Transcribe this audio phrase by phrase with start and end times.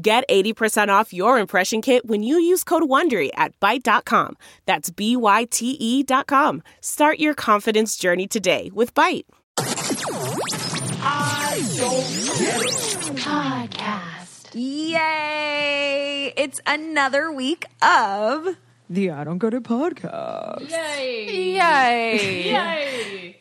[0.00, 4.36] Get 80% off your impression kit when you use code WONDERY at Byte.com.
[4.64, 6.62] That's B-Y-T-E dot com.
[6.80, 9.24] Start your confidence journey today with Byte.
[11.00, 13.16] I don't get it.
[13.18, 14.54] Podcast.
[14.54, 16.32] Yay!
[16.36, 18.56] It's another week of
[18.88, 20.70] the I Don't Get It podcast.
[20.70, 21.56] Yay!
[21.56, 22.52] Yay!
[22.52, 23.40] Yay!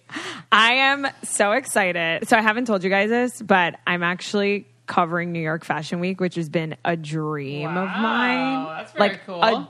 [0.52, 2.27] I am so excited.
[2.27, 6.20] So I haven't told you guys this, but I'm actually covering New York Fashion Week,
[6.20, 8.66] which has been a dream of mine.
[8.77, 9.44] that's very like cool.
[9.44, 9.70] a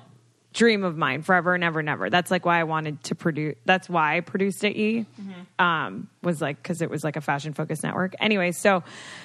[0.53, 2.09] dream of mine forever and ever and ever.
[2.09, 3.55] That's like why I wanted to produce.
[3.65, 4.75] That's why I produced it.
[4.77, 5.63] E Mm-hmm.
[5.65, 8.13] um, was like because it was like a fashion focused network.
[8.19, 8.83] Anyway, so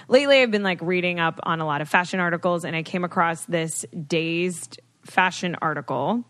[0.09, 3.05] lately I've been like reading up on a lot of fashion articles, and I came
[3.05, 6.25] across this dazed fashion article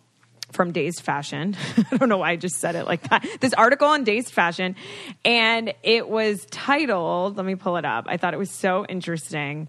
[0.52, 1.56] from Dazed Fashion.
[1.92, 3.26] I don't know why I just said it like that.
[3.40, 4.76] This article on Dazed Fashion,
[5.24, 7.36] and it was titled.
[7.36, 8.06] Let me pull it up.
[8.08, 9.68] I thought it was so interesting.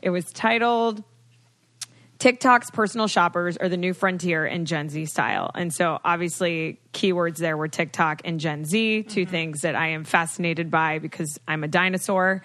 [0.00, 1.02] It was titled
[2.18, 5.50] TikTok's personal shoppers are the new frontier in Gen Z style.
[5.54, 9.30] And so obviously keywords there were TikTok and Gen Z, 2 mm-hmm.
[9.30, 12.42] things that I am fascinated by because I'm a dinosaur.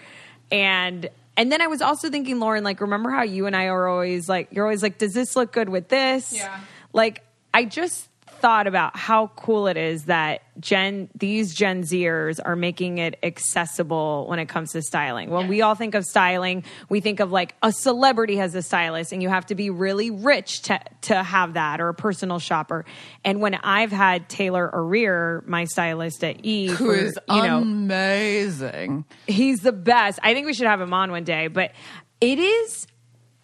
[0.52, 3.88] And and then I was also thinking, Lauren, like remember how you and I are
[3.88, 6.31] always like you're always like, does this look good with this?
[6.34, 6.59] Yeah.
[6.94, 7.22] Like
[7.53, 8.09] I just
[8.43, 14.25] thought about how cool it is that Gen these Gen Zers are making it accessible
[14.27, 15.29] when it comes to styling.
[15.29, 19.13] When we all think of styling, we think of like a celebrity has a stylist
[19.13, 22.83] and you have to be really rich to to have that or a personal shopper.
[23.23, 27.59] And when I've had Taylor Arir, my stylist at E, who for, is you know,
[27.59, 29.05] amazing.
[29.25, 30.19] He's the best.
[30.21, 31.47] I think we should have him on one day.
[31.47, 31.71] But
[32.19, 32.87] it is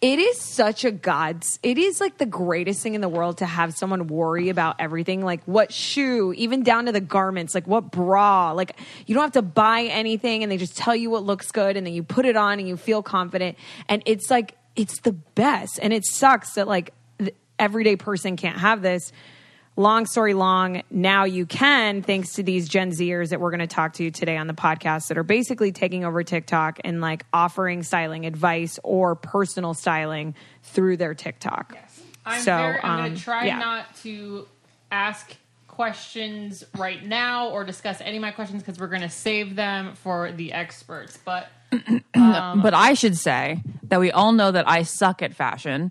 [0.00, 3.46] it is such a god's it is like the greatest thing in the world to
[3.46, 7.90] have someone worry about everything like what shoe even down to the garments like what
[7.90, 11.50] bra like you don't have to buy anything and they just tell you what looks
[11.50, 13.56] good and then you put it on and you feel confident.
[13.88, 15.78] And it's like it's the best.
[15.82, 19.12] And it sucks that like the everyday person can't have this
[19.76, 23.66] long story long, now you can, thanks to these Gen Zers that we're going to
[23.66, 27.24] talk to you today on the podcast that are basically taking over TikTok and like
[27.32, 31.76] offering styling advice or personal styling through their TikTok.
[32.26, 33.58] I'm, So, very, I'm um, going to try yeah.
[33.58, 34.46] not to
[34.90, 35.36] ask
[35.66, 39.94] questions right now or discuss any of my questions because we're going to save them
[39.94, 41.18] for the experts.
[41.24, 41.48] But
[42.14, 45.90] but I should say that we all know that I suck at fashion.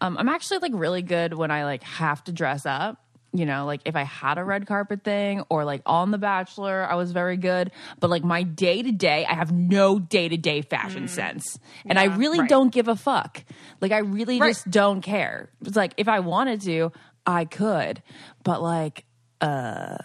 [0.00, 3.03] Um, I'm actually like really good when I like have to dress up.
[3.36, 6.86] You know, like if I had a red carpet thing or like on The Bachelor,
[6.88, 7.72] I was very good.
[7.98, 11.58] But like my day to day, I have no day to day fashion sense.
[11.84, 12.48] And I really right.
[12.48, 13.42] don't give a fuck.
[13.80, 14.50] Like I really Right.
[14.50, 15.50] just don't care.
[15.62, 16.92] It's like if I wanted to,
[17.26, 18.02] I could.
[18.44, 19.04] But like,
[19.40, 19.96] uh,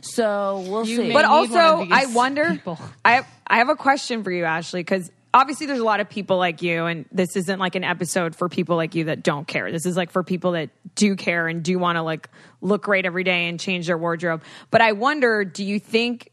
[0.00, 1.12] so we'll You see.
[1.12, 2.50] But also, I wonder.
[2.52, 2.78] people.
[3.04, 6.08] I have, I have a question for you, Ashley, because obviously there's a lot of
[6.08, 9.46] people like you, and this isn't like an episode for people like you that don't
[9.46, 9.70] care.
[9.70, 12.28] This is like for people that do care and do want to like
[12.60, 14.42] look great every day and change their wardrobe.
[14.70, 16.30] But I wonder, do you think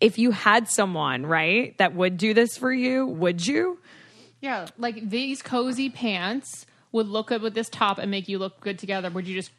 [0.00, 3.78] if you had someone right that would do this for you, would you?
[4.40, 8.60] yeah, like these cozy pants would look good with this top and make you look
[8.60, 9.10] good together.
[9.10, 9.50] Would you just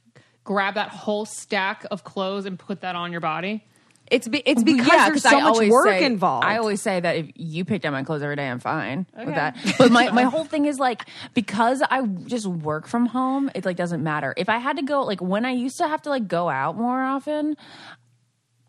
[0.44, 3.66] grab that whole stack of clothes and put that on your body?
[4.09, 6.45] It's be, it's because Yeah, there's so I much work say- involved.
[6.45, 9.35] I always say that if you picked out my clothes every day, I'm fine with
[9.35, 9.57] that.
[9.78, 13.75] But my, my whole thing is like because I just work from home, it like
[13.78, 14.34] doesn't matter.
[14.38, 16.78] If I had to go like when I used to have to like go out
[16.78, 17.57] more often,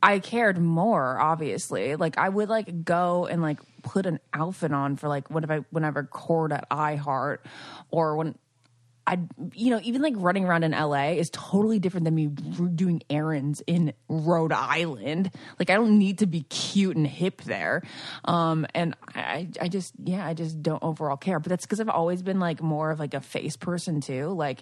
[0.03, 1.97] I cared more, obviously.
[1.97, 5.65] Like I would like go and like put an outfit on for like whenever I
[5.71, 7.39] whenever record at iHeart
[7.91, 8.37] or when
[9.09, 9.19] I,
[9.55, 13.63] you know, even like running around in LA is totally different than me doing errands
[13.67, 15.31] in Rhode Island.
[15.59, 17.83] Like I don't need to be cute and hip there.
[18.27, 21.41] Um, and I, I just, yeah, I just don't overall care.
[21.41, 24.27] But that's because I've always been like more of like a face person too.
[24.29, 24.61] Like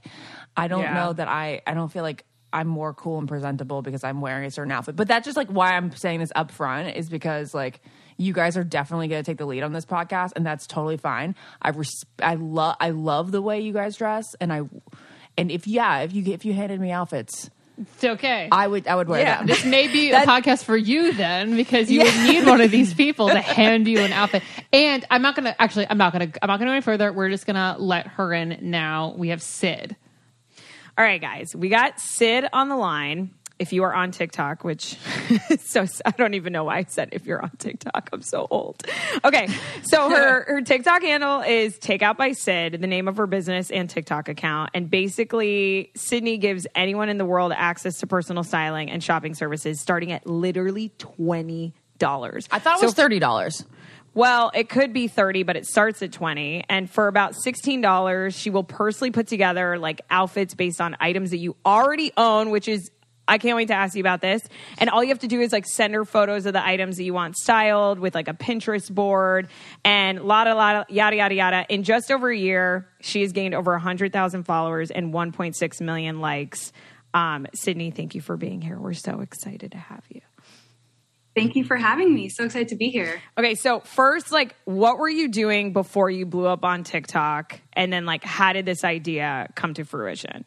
[0.56, 0.94] I don't Yeah.
[0.94, 4.44] know that I, I don't feel like I'm more cool and presentable because I'm wearing
[4.46, 4.94] a certain outfit.
[4.94, 7.80] But that's just like why I'm saying this up front is because like
[8.18, 10.96] you guys are definitely going to take the lead on this podcast and that's totally
[10.96, 11.34] fine.
[11.60, 14.62] I res- I love I love the way you guys dress and I
[15.38, 18.48] and if yeah, if you if you handed me outfits, It's okay.
[18.50, 19.38] I would I would wear Yeah.
[19.38, 19.46] them.
[19.48, 22.70] this may be That- a podcast for you then, because you would need one of
[22.70, 24.42] these people to hand you an outfit.
[24.72, 25.86] And I'm not gonna actually.
[25.90, 26.30] I'm not gonna.
[26.40, 27.12] I'm not gonna go any further.
[27.12, 29.14] We're just gonna let her in now.
[29.18, 29.94] We have Syd.
[30.98, 33.30] All right, guys, we got Syd on the line.
[33.58, 34.96] If you are on TikTok, which
[35.64, 38.82] so I don't even know why I said if you're on TikTok, I'm so old.
[39.24, 39.48] Okay,
[39.82, 43.88] so her her TikTok handle is Takeout by Syd, the name of her business and
[43.88, 49.02] TikTok account, and basically Sydnee gives anyone in the world access to personal styling and
[49.02, 52.46] shopping services starting at literally twenty dollars.
[52.50, 53.64] I thought it was thirty dollars.
[54.16, 56.64] Well, it could be 30, but it starts at 20.
[56.70, 61.36] And for about $16, she will personally put together like outfits based on items that
[61.36, 62.90] you already own, which is
[63.28, 64.42] I can't wait to ask you about this.
[64.78, 67.04] And all you have to do is like send her photos of the items that
[67.04, 69.48] you want styled with like a Pinterest board
[69.84, 71.66] and la da la yada yada yada.
[71.68, 76.72] In just over a year, she has gained over 100,000 followers and 1.6 million likes.
[77.14, 78.78] Um, Sydnee, thank you for being here.
[78.78, 80.20] We're so excited to have you.
[81.34, 82.30] Thank you for having me.
[82.30, 83.20] So excited to be here.
[83.36, 87.60] Okay, so first, like, what were you doing before you blew up on TikTok?
[87.74, 90.46] And then, like, how did this idea come to fruition?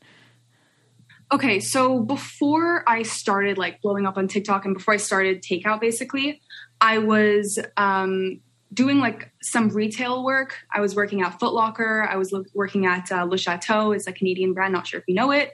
[1.31, 5.79] Okay, so before I started like blowing up on TikTok and before I started takeout,
[5.79, 6.41] basically,
[6.81, 8.39] I was um,
[8.73, 10.57] doing like some retail work.
[10.73, 12.07] I was working at Foot Locker.
[12.09, 13.91] I was lo- working at uh, Le Chateau.
[13.91, 14.73] It's a Canadian brand.
[14.73, 15.51] Not sure if you know it.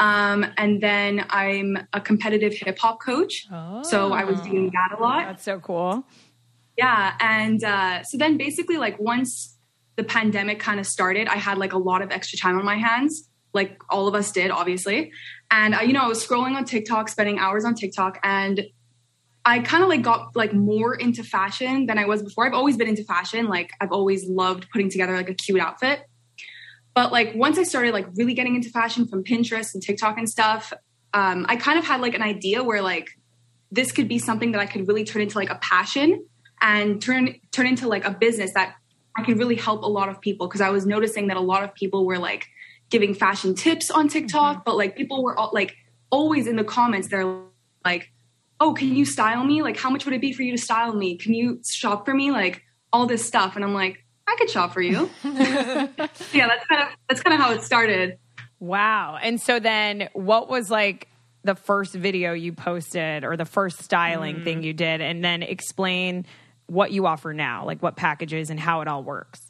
[0.00, 3.46] Um, and then I'm a competitive hip hop coach.
[3.84, 5.26] So I was doing that a lot.
[5.26, 6.04] That's so cool.
[6.76, 9.56] Yeah, and uh, so then basically, like once
[9.94, 12.74] the pandemic kind of started, I had like a lot of extra time on my
[12.74, 15.12] hands, like all of us did, obviously.
[15.50, 18.64] And I, you know, I was scrolling on TikTok, spending hours on TikTok, and
[19.44, 22.46] I kind of like got like more into fashion than I was before.
[22.46, 26.00] I've always been into fashion, like I've always loved putting together like a cute outfit.
[26.94, 30.28] But like once I started like really getting into fashion from Pinterest and TikTok and
[30.28, 30.72] stuff,
[31.12, 33.10] um, I kind of had like an idea where like
[33.70, 36.24] this could be something that I could really turn into like a passion
[36.62, 38.76] and turn turn into like a business that
[39.16, 41.62] I could really help a lot of people because I was noticing that a lot
[41.62, 42.46] of people were like
[42.90, 44.62] giving fashion tips on TikTok, mm-hmm.
[44.64, 45.76] but like people were all, like
[46.10, 47.40] always in the comments they're
[47.84, 48.12] like,
[48.60, 49.62] "Oh, can you style me?
[49.62, 51.16] Like how much would it be for you to style me?
[51.16, 54.72] Can you shop for me?" Like all this stuff and I'm like, "I could shop
[54.72, 58.18] for you." yeah, that's kind of that's kind of how it started.
[58.60, 59.18] Wow.
[59.20, 61.08] And so then, what was like
[61.42, 64.64] the first video you posted or the first styling thing mm.
[64.64, 65.00] you did?
[65.00, 66.24] And then explain
[66.66, 69.40] what you offer now, like what packages and how it all works.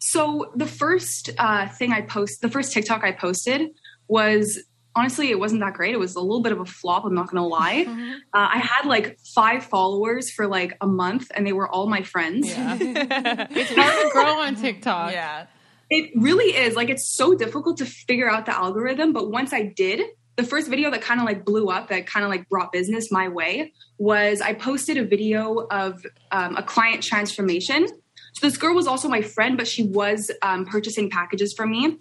[0.00, 3.70] So the first uh, thing I post, the first TikTok I posted
[4.08, 4.58] was
[4.96, 5.94] honestly it wasn't that great.
[5.94, 7.04] It was a little bit of a flop.
[7.04, 7.86] I'm not gonna lie.
[8.32, 12.02] Uh, I had like five followers for like a month, and they were all my
[12.02, 12.46] friends.
[12.56, 15.10] It's hard to grow on TikTok.
[15.10, 15.46] Yeah.
[15.90, 19.12] It really is like it's so difficult to figure out the algorithm.
[19.12, 20.02] But once I did,
[20.36, 23.10] the first video that kind of like blew up, that kind of like brought business
[23.10, 27.88] my way, was I posted a video of um, a client transformation.
[28.32, 31.98] So this girl was also my friend, but she was um, purchasing packages from me,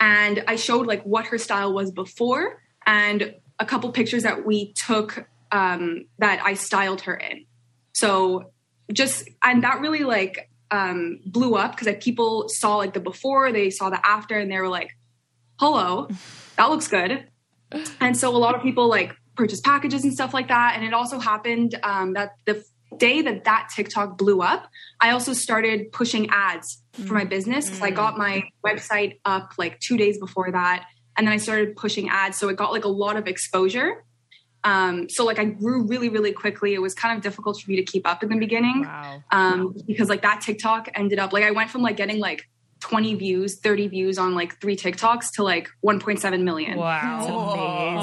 [0.00, 4.72] and I showed like what her style was before and a couple pictures that we
[4.72, 7.44] took um, that I styled her in.
[7.92, 8.52] So
[8.92, 13.52] just and that really like um, blew up because like people saw like the before,
[13.52, 14.96] they saw the after, and they were like,
[15.58, 16.08] "Hello,
[16.56, 17.28] that looks good."
[18.00, 20.74] And so a lot of people like purchase packages and stuff like that.
[20.76, 22.64] And it also happened um, that the
[22.96, 24.68] day that that TikTok blew up,
[25.00, 29.78] I also started pushing ads for my business because I got my website up like
[29.80, 32.88] two days before that, and then I started pushing ads, so it got like a
[32.88, 34.04] lot of exposure.
[34.64, 36.74] Um, so like I grew really, really quickly.
[36.74, 39.22] It was kind of difficult for me to keep up in the beginning Wow.
[39.30, 42.48] um, because like that TikTok ended up like I went from like getting like
[42.80, 46.76] 20 views, 30 views on like three TikToks to like 1.7 million.
[46.76, 47.26] Wow.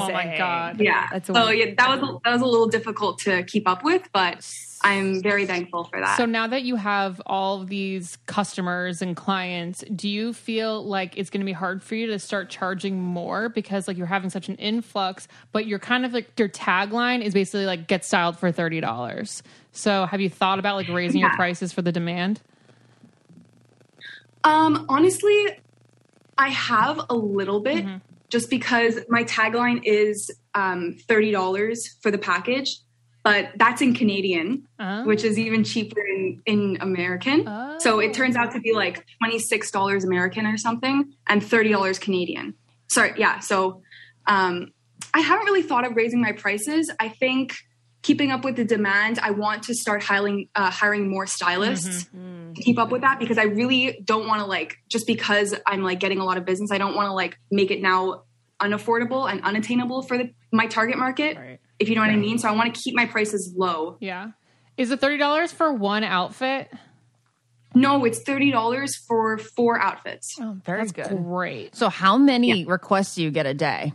[0.08, 0.80] Oh my God.
[0.80, 1.08] Yeah.
[1.12, 4.42] That's so yeah, that was that was a little difficult to keep up with, but
[4.86, 6.16] I'm very thankful for that.
[6.16, 11.30] So now that you have all these customers and clients, do you feel like it's
[11.30, 14.48] going to be hard for you to start charging more because like you're having such
[14.48, 18.52] an influx, but you're kind of like your tagline is basically like get styled for
[18.52, 19.42] thirty dollars.
[19.72, 22.40] So have you thought about like raising your prices for the demand?
[24.44, 25.58] Um, honestly,
[26.38, 27.84] I have a little bit
[28.28, 32.78] just because my tagline is um, $30 for the package,
[33.26, 35.04] but that's in Canadian, Oh.
[35.04, 37.38] which is even cheaper in, in American.
[37.80, 42.54] So it turns out to be like $26 American or something and $30 Canadian.
[42.88, 43.40] Sorry, yeah.
[43.40, 43.82] So
[44.28, 44.72] um,
[45.12, 46.90] I haven't really thought of raising my prices.
[47.00, 47.54] I think
[48.02, 52.04] keeping up with the demand, I want to start hiring uh, hiring more stylists
[52.56, 55.82] to keep up with that because I really don't want to like just because I'm
[55.82, 58.22] like getting a lot of business, I don't want to like make it now
[58.60, 61.60] unaffordable and unattainable for the, my target market, Right.
[61.78, 62.38] If you know what I mean.
[62.38, 63.96] So I want to keep my prices low.
[64.00, 64.30] Yeah.
[64.76, 66.70] Is it thirty dollars for one outfit?
[67.74, 70.36] No, it's thirty dollars for four outfits.
[70.40, 71.08] Oh, very good.
[71.08, 71.74] Great.
[71.74, 73.92] So, how many requests do you get a day?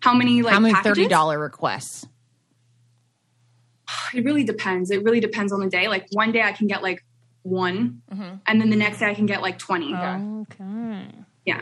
[0.00, 0.96] How many like how many packages?
[0.96, 2.06] thirty dollar requests?
[4.14, 4.90] It really depends.
[4.90, 5.88] It really depends on the day.
[5.88, 7.04] Like one day I can get like
[7.42, 8.36] one, Mm-hmm.
[8.46, 9.94] and then the next day I can get like twenty.
[9.94, 11.06] Okay.
[11.44, 11.60] Yeah.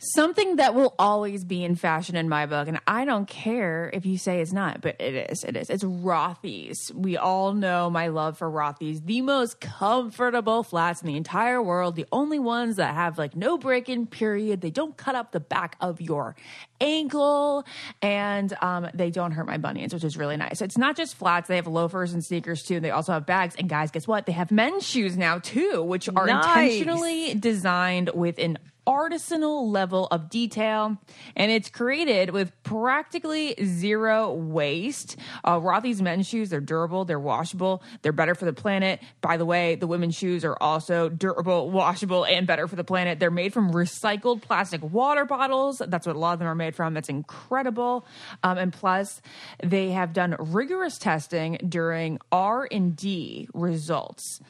[0.00, 4.06] Something that will always be in fashion in my book, and I don't care if
[4.06, 5.42] you say it's not, but it is.
[5.42, 5.68] It is.
[5.70, 6.92] It's Rothy's.
[6.94, 11.96] We all know my love for Rothy's, the most comfortable flats in the entire world,
[11.96, 14.60] the only ones that have like no break in period.
[14.60, 16.36] They don't cut up the back of your
[16.80, 17.64] ankle,
[18.00, 20.62] and um, they don't hurt my bunions, which is really nice.
[20.62, 22.78] It's not just flats; they have loafers and sneakers too.
[22.78, 23.56] They also have bags.
[23.58, 24.26] And guys, guess what?
[24.26, 26.44] They have men's shoes now too, which are Nice.
[26.76, 30.96] intentionally designed with an artisanal level of detail
[31.36, 35.16] and it's created with practically zero waste.
[35.44, 39.00] Uh, rothy's men's shoes they're durable they're washable they're better for the planet.
[39.20, 43.20] By the way the women's shoes are also durable washable and better for the planet.
[43.20, 45.82] They're made from recycled plastic water bottles.
[45.86, 46.96] That's what a lot of them are made from.
[46.96, 48.06] It's incredible.
[48.42, 49.20] Um, and plus
[49.62, 54.40] they have done rigorous testing during r&d results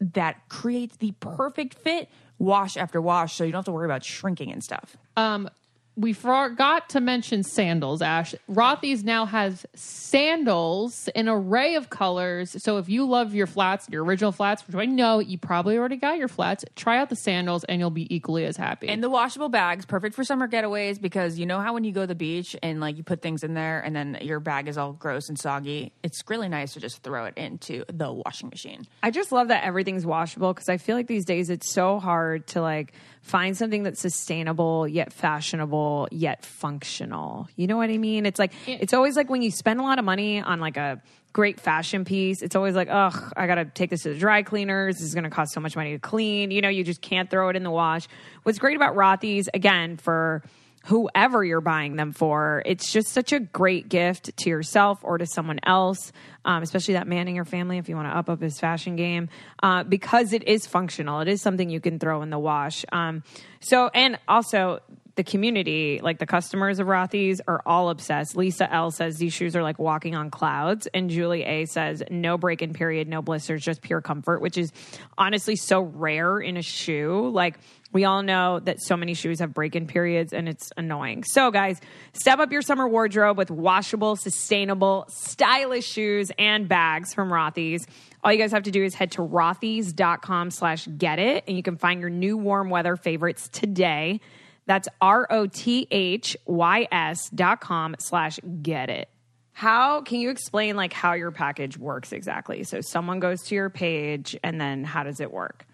[0.00, 4.04] that creates the perfect fit wash after wash so you don't have to worry about
[4.04, 4.96] shrinking and stuff.
[5.16, 5.48] Um,
[5.96, 8.34] we forgot to mention sandals, Ash.
[8.50, 12.54] Rothy's now has sandals, an array of colors.
[12.62, 15.96] So if you love your flats, your original flats, which I know you probably already
[15.96, 18.88] got your flats, try out the sandals and you'll be equally as happy.
[18.88, 22.02] And the washable bags, perfect for summer getaways because you know how when you go
[22.02, 24.76] to the beach and like you put things in there and then your bag is
[24.76, 28.86] all gross and soggy, it's really nice to just throw it into the washing machine.
[29.02, 32.46] I just love that everything's washable because I feel like these days it's so hard
[32.48, 32.92] to like
[33.26, 37.48] find something that's sustainable yet fashionable yet functional.
[37.56, 38.24] You know what I mean?
[38.24, 41.02] It's like it's always like when you spend a lot of money on like a
[41.32, 44.96] great fashion piece, it's always like, ugh, I gotta take this to the dry cleaners.
[44.96, 46.52] This is gonna cost so much money to clean.
[46.52, 48.06] You know, you just can't throw it in the wash.
[48.44, 50.44] What's great about Rothy's, again, for
[50.86, 52.62] whoever you're buying them for.
[52.64, 56.12] It's just such a great gift to yourself or to someone else,
[56.44, 58.94] um, especially that man in your family if you want to up up his fashion
[58.94, 59.28] game,
[59.62, 61.20] uh, because it is functional.
[61.20, 62.84] It is something you can throw in the wash.
[62.92, 63.24] Um,
[63.60, 64.80] so, and also
[65.16, 68.36] the community, like the customers of Rothy's, are all obsessed.
[68.36, 72.38] Lisa L says these shoes are like walking on clouds, and Julie A says no
[72.38, 74.70] break in period, no blisters, just pure comfort, which is
[75.18, 77.30] honestly so rare in a shoe.
[77.32, 77.58] Like
[77.96, 81.24] we all know that so many shoes have break in periods and it's annoying.
[81.24, 81.80] So, guys,
[82.12, 87.86] step up your summer wardrobe with washable, sustainable, stylish shoes and bags from Rothy's.
[88.22, 91.62] All you guys have to do is head to rothys.com slash get it and you
[91.62, 94.20] can find your new warm weather favorites today.
[94.66, 99.08] That's R O T H Y S dot com slash get it.
[99.52, 102.62] How can you explain like how your package works exactly?
[102.64, 105.64] So someone goes to your page and then how does it work?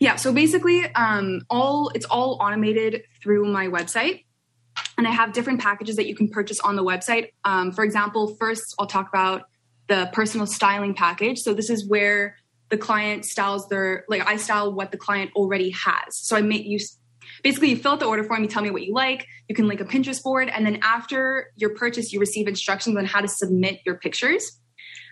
[0.00, 4.24] Yeah, so basically, um, all it's all automated through my website,
[4.98, 7.32] and I have different packages that you can purchase on the website.
[7.44, 9.42] Um, for example, first I'll talk about
[9.86, 11.38] the personal styling package.
[11.40, 12.36] So this is where
[12.70, 16.16] the client styles their like I style what the client already has.
[16.16, 16.78] So I make you
[17.42, 19.68] basically you fill out the order form, you tell me what you like, you can
[19.68, 23.28] link a Pinterest board, and then after your purchase, you receive instructions on how to
[23.28, 24.58] submit your pictures.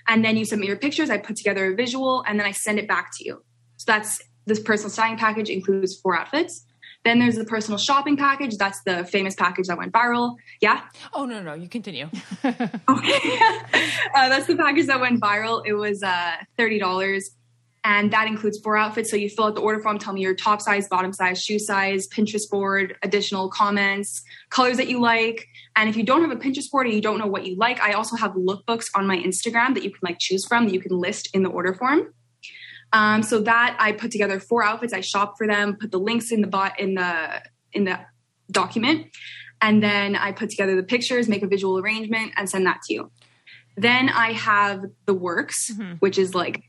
[0.08, 2.78] And then you submit your pictures, I put together a visual, and then I send
[2.78, 3.44] it back to you.
[3.76, 6.66] So that's this personal styling package includes four outfits.
[7.04, 8.56] Then there's the personal shopping package.
[8.56, 10.36] That's the famous package that went viral.
[10.60, 10.82] Yeah.
[11.12, 11.54] Oh, no, no, no.
[11.54, 12.08] you continue.
[12.44, 13.38] Okay.
[14.14, 15.62] uh, that's the package that went viral.
[15.64, 17.22] It was uh, $30.
[17.84, 19.10] And that includes four outfits.
[19.10, 21.58] So you fill out the order form, tell me your top size, bottom size, shoe
[21.58, 25.48] size, Pinterest board, additional comments, colors that you like.
[25.74, 27.80] And if you don't have a Pinterest board and you don't know what you like,
[27.80, 30.80] I also have lookbooks on my Instagram that you can like choose from that you
[30.80, 32.12] can list in the order form.
[32.92, 34.92] Um, so that I put together four outfits.
[34.92, 38.00] I shop for them, put the links in the bot in the in the
[38.50, 39.06] document,
[39.62, 42.94] and then I put together the pictures, make a visual arrangement, and send that to
[42.94, 43.10] you.
[43.76, 45.70] Then I have the works,
[46.00, 46.64] which is like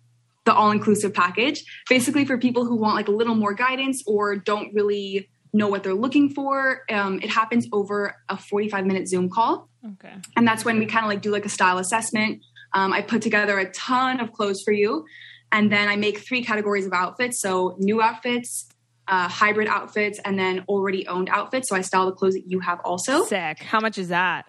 [0.46, 4.36] the all inclusive package, basically for people who want like a little more guidance or
[4.36, 6.82] don't really know what they're looking for.
[6.90, 9.70] Um, it happens over a 45 minute Zoom call.
[9.94, 10.14] okay.
[10.36, 12.44] And that's when we kind of like do like a style assessment.
[12.74, 15.06] Um, I put together a ton of clothes for you.
[15.54, 17.40] And then I make three categories of outfits.
[17.40, 18.68] So new outfits,
[19.08, 21.70] uh, hybrid outfits, and then already owned outfits.
[21.70, 23.24] So I style the clothes that you have also.
[23.24, 23.60] Sick.
[23.60, 24.48] How much is that?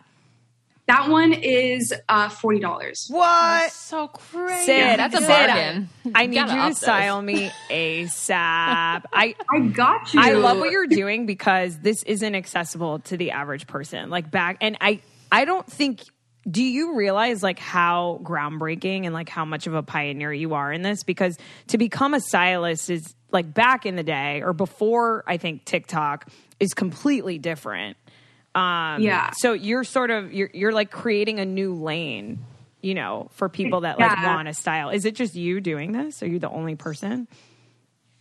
[0.87, 3.07] That one is uh, forty dollars.
[3.09, 3.73] What?
[3.73, 4.67] So crazy.
[4.67, 5.89] Syd, that's a Syd, bargain.
[6.15, 6.79] I need gotta you to this.
[6.79, 8.23] style me ASAP.
[9.13, 10.21] I I got you.
[10.23, 14.11] I love what you're doing because this isn't accessible to the average person.
[14.11, 15.01] Like back and I
[15.33, 16.03] I don't think
[16.51, 20.73] do you realize like how groundbreaking and like how much of a pioneer you are
[20.73, 21.37] in this because
[21.69, 26.29] to become a stylist is like back in the day or before I think TikTok
[26.61, 27.97] is completely different.
[28.55, 29.31] Um Yeah.
[29.35, 32.45] so you're sort of you're you're like creating a new lane,
[32.83, 34.35] you know, for people that like Yeah.
[34.37, 34.91] want to style.
[34.91, 36.23] Is it just you doing this?
[36.23, 37.27] Are you the only person?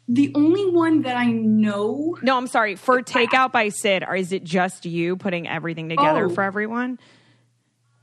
[0.08, 2.18] The only one that I know.
[2.22, 2.76] No, I'm sorry.
[2.76, 6.30] For Takeout by Syd, or is it just you putting everything together Oh.
[6.30, 7.00] for everyone?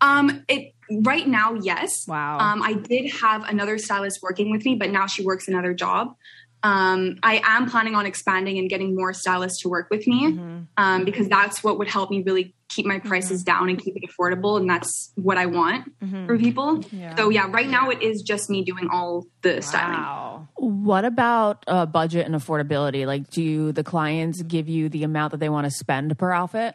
[0.00, 2.06] Um, it right now, yes.
[2.08, 2.38] Wow.
[2.38, 6.16] Um, I did have another stylist working with me, but now she works another job.
[6.62, 10.58] Um, I am planning on expanding and getting more stylists to work with me Mm-hmm.
[10.76, 14.02] um, because that's what would help me really keep my prices down and keep it
[14.08, 16.26] affordable, and that's what I want Mm-hmm.
[16.26, 16.82] for people.
[17.16, 20.00] So yeah, right now it is just me doing all the styling.
[20.00, 20.48] Wow.
[20.56, 23.06] What about uh, budget and affordability?
[23.06, 26.74] Like, do the clients give you the amount that they want to spend per outfit?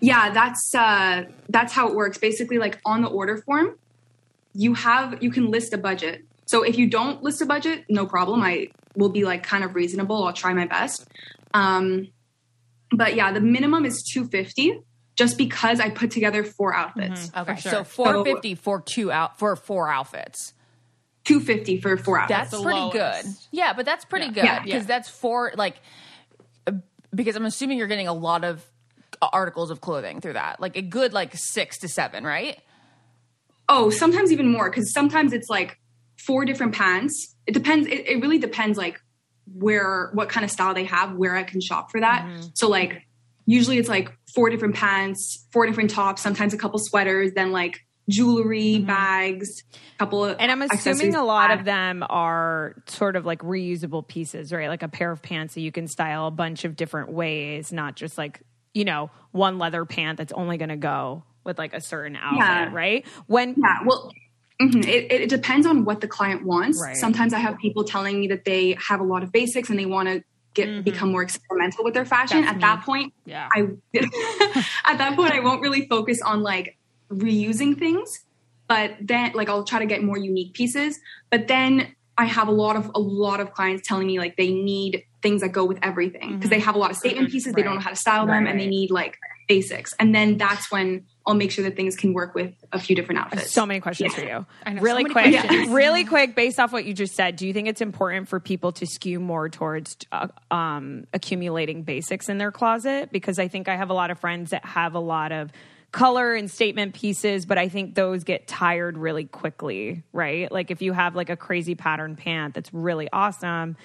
[0.00, 2.18] Yeah, that's uh, that's how it works.
[2.18, 3.76] Basically, like on the order form,
[4.54, 6.24] you have you can list a budget.
[6.46, 8.42] So if you don't list a budget, no problem.
[8.42, 10.24] I will be like kind of reasonable.
[10.24, 11.06] I'll try my best.
[11.54, 12.08] Um,
[12.90, 14.80] but yeah, the minimum is two fifty,
[15.16, 17.30] just because I put together four outfits.
[17.36, 17.72] Okay, sure.
[17.72, 20.54] so four fifty for two out for four outfits.
[21.24, 22.38] Two fifty for four outfits.
[22.38, 22.92] That's the pretty lowest.
[23.24, 23.34] good.
[23.52, 24.56] Yeah, but that's pretty Yeah.
[24.58, 24.86] good because Yeah.
[24.88, 25.76] that's four like
[26.66, 26.72] uh,
[27.14, 28.64] because I'm assuming you're getting a lot of
[29.22, 32.58] Uh, articles of clothing through that, like a good like six to seven, right?
[33.70, 35.78] oh, sometimes even more because sometimes it's like
[36.18, 37.34] four different pants.
[37.46, 37.86] It depends.
[37.86, 39.00] It, it really depends, like
[39.54, 42.26] where what kind of style they have, where I can shop for that.
[42.26, 42.48] Mm-hmm.
[42.54, 43.06] So like
[43.46, 47.78] usually it's like four different pants, four different tops, sometimes a couple sweaters, then like
[48.08, 48.86] jewelry, mm-hmm.
[48.86, 49.62] bags,
[49.98, 54.52] couple of And I'm assuming a lot of them are sort of like reusable pieces,
[54.52, 54.68] right?
[54.68, 57.94] Like a pair of pants that you can style a bunch of different ways, not
[57.94, 58.40] just like,
[58.74, 62.38] you know, one leather pant that's only going to go with like a certain outfit,
[62.38, 62.70] Yeah.
[62.72, 63.06] right?
[63.26, 64.12] When Yeah, well,
[64.60, 64.86] mhm.
[64.86, 66.80] it, it depends on what the client wants.
[66.80, 66.96] Right.
[66.96, 69.86] Sometimes I have people telling me that they have a lot of basics and they
[69.86, 70.22] want to
[70.54, 72.42] get become more experimental with their fashion.
[72.44, 73.48] At that point, Yeah.
[73.52, 73.68] I
[74.84, 76.76] at that point I won't really focus on like
[77.10, 78.24] reusing things,
[78.68, 80.98] but then like I'll try to get more unique pieces.
[81.30, 84.52] But then I have a lot of a lot of clients telling me like they
[84.52, 87.54] need things that go with everything because they have a lot of statement pieces.
[87.54, 89.16] They don't know how to style them, and they need like
[89.48, 89.94] basics.
[89.98, 93.22] And then that's when I'll make sure that things can work with a few different
[93.22, 93.50] outfits.
[93.50, 94.44] So many questions for you.
[94.66, 95.68] I know, really so quick, questions.
[95.70, 96.34] really quick.
[96.34, 99.18] Based off what you just said, do you think it's important for people to skew
[99.18, 103.10] more towards uh, um, accumulating basics in their closet?
[103.12, 105.50] Because I think I have a lot of friends that have a lot of
[105.92, 110.50] color and statement pieces, but I think those get tired really quickly, right?
[110.50, 113.76] Like if you have like a crazy pattern pant that's really awesome.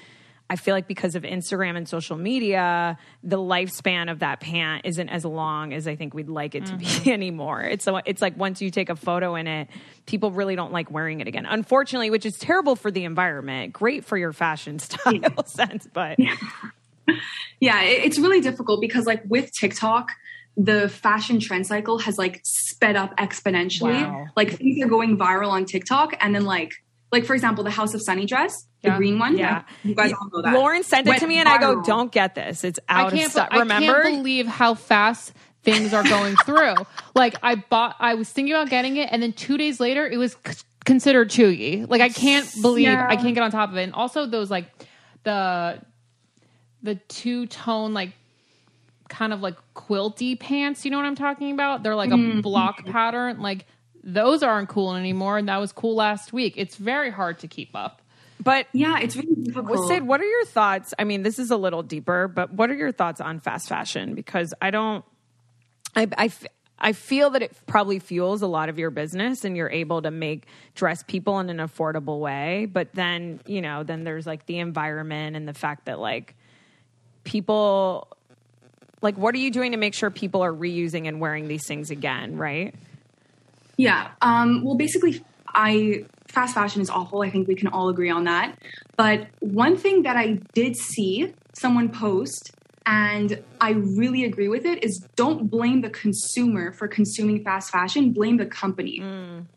[0.47, 5.09] I feel like because of Instagram and social media, the lifespan of that pant isn't
[5.09, 7.09] as long as I think we'd like it to be mm-hmm.
[7.19, 7.63] anymore.
[7.63, 9.69] It's so it's like once you take a photo in it,
[10.05, 11.47] people really don't like wearing it again.
[11.47, 13.73] Unfortunately, which is terrible for the environment.
[13.73, 16.19] Great for your fashion style sense, but
[17.59, 20.09] yeah it, it's really difficult because like with tiktok
[20.57, 24.27] the fashion trend cycle has like sped up exponentially Wow.
[24.35, 26.71] like things are going viral on tiktok and then like
[27.11, 29.63] like for example the house of sunny dress the green one Yeah.
[29.83, 32.11] you guys all know that Lauren sent it Went to me and I go, "Don't
[32.11, 32.63] get this.
[32.63, 33.31] It's out of can't.
[33.31, 33.97] stock." be- Remember?
[33.99, 36.75] I can't believe how fast things are going through.
[37.15, 40.17] like I bought, I was thinking about getting it, and then two days later, it
[40.17, 41.89] was c- considered cheugy.
[41.89, 43.07] Like I can't believe Yeah.
[43.09, 43.83] I can't get on top of it.
[43.83, 44.69] And also those like
[45.23, 45.81] the
[46.83, 48.11] the two tone like
[49.09, 50.85] kind of like quilty pants.
[50.85, 51.83] You know what I'm talking about?
[51.83, 52.41] They're like a mm-hmm.
[52.41, 53.41] block pattern.
[53.41, 53.65] Like
[54.03, 56.53] those aren't cool anymore, and that was cool last week.
[56.57, 58.01] It's very hard to keep up.
[58.43, 60.93] but yeah it's really difficult Syd, what are your thoughts?
[60.99, 64.13] I mean, this is a little deeper, but what are your thoughts on fast fashion?
[64.13, 65.05] Because I don't,
[65.95, 66.29] I,
[66.77, 70.11] I feel that it probably fuels a lot of your business and you're able to
[70.11, 72.65] make dress people in an affordable way.
[72.65, 76.35] But then, you know, then there's like the environment and the fact that like
[77.23, 78.14] people,
[79.01, 81.91] like, what are you doing to make sure people are reusing and wearing these things
[81.91, 82.73] again, right?
[83.77, 84.11] Yeah.
[84.21, 87.21] Um, well, basically, I fast fashion is awful.
[87.21, 88.57] I think we can all agree on that.
[88.97, 92.51] But one thing that I did see someone post,
[92.85, 98.11] and I really agree with it, is don't blame the consumer for consuming fast fashion.
[98.11, 99.01] Blame the company.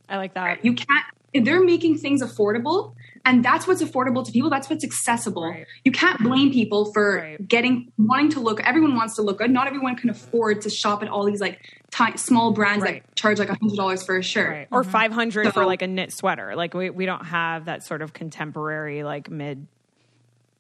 [0.09, 0.65] I like that.
[0.65, 1.05] You can't.
[1.35, 2.95] They're making things affordable
[3.29, 5.67] and that's what's affordable to people that's what's accessible Right.
[5.85, 7.49] you can't blame people for Right.
[7.55, 11.03] getting wanting to look everyone wants to look good not everyone can afford to shop
[11.03, 11.61] at all these like
[11.91, 13.03] ti small brands Right.
[13.05, 14.69] that charge like a hundred dollars for a shirt Right.
[14.71, 14.91] Or mm-hmm.
[14.91, 16.55] 500 for like a knit sweater.
[16.57, 19.67] Like we, we don't have that sort of contemporary like mid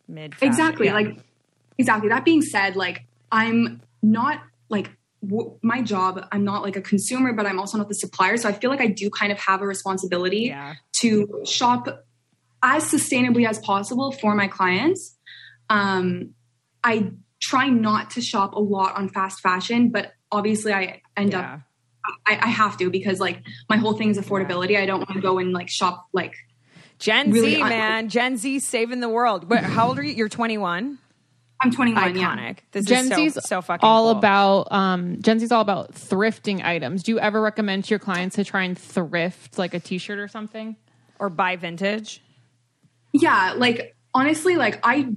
[0.06, 0.48] mid fashion.
[0.48, 0.94] exactly Yeah.
[0.94, 1.18] like
[1.78, 4.90] exactly that being said like i'm not like
[5.26, 8.48] w- my job i'm not like a consumer but i'm also not the supplier so
[8.48, 10.74] i feel like i do kind of have a responsibility Yeah.
[11.00, 12.04] to shop
[12.62, 15.16] as sustainably as possible for my clients
[15.70, 16.30] um
[16.82, 21.54] i try not to shop a lot on fast fashion but obviously i end Yeah.
[21.54, 21.60] up
[22.26, 25.20] I, I have to because like my whole thing is affordability i don't want to
[25.20, 26.34] go and like shop like
[26.98, 28.08] Gen really Z, un- man.
[28.08, 29.48] Gen Z saving the world.
[29.48, 30.14] Wait, how old are you?
[30.14, 30.98] You're 21.
[31.60, 32.56] i'm 21 yeah Iconic.
[32.72, 34.18] This Gen is Z's so, so fucking all cool.
[34.18, 37.04] about um, Gen Z's all about thrifting items.
[37.04, 40.26] Do you ever recommend to your clients to try and thrift like a T-shirt or
[40.26, 40.74] something?
[41.20, 42.20] or buy vintage.
[43.12, 45.08] Yeah like honestly like i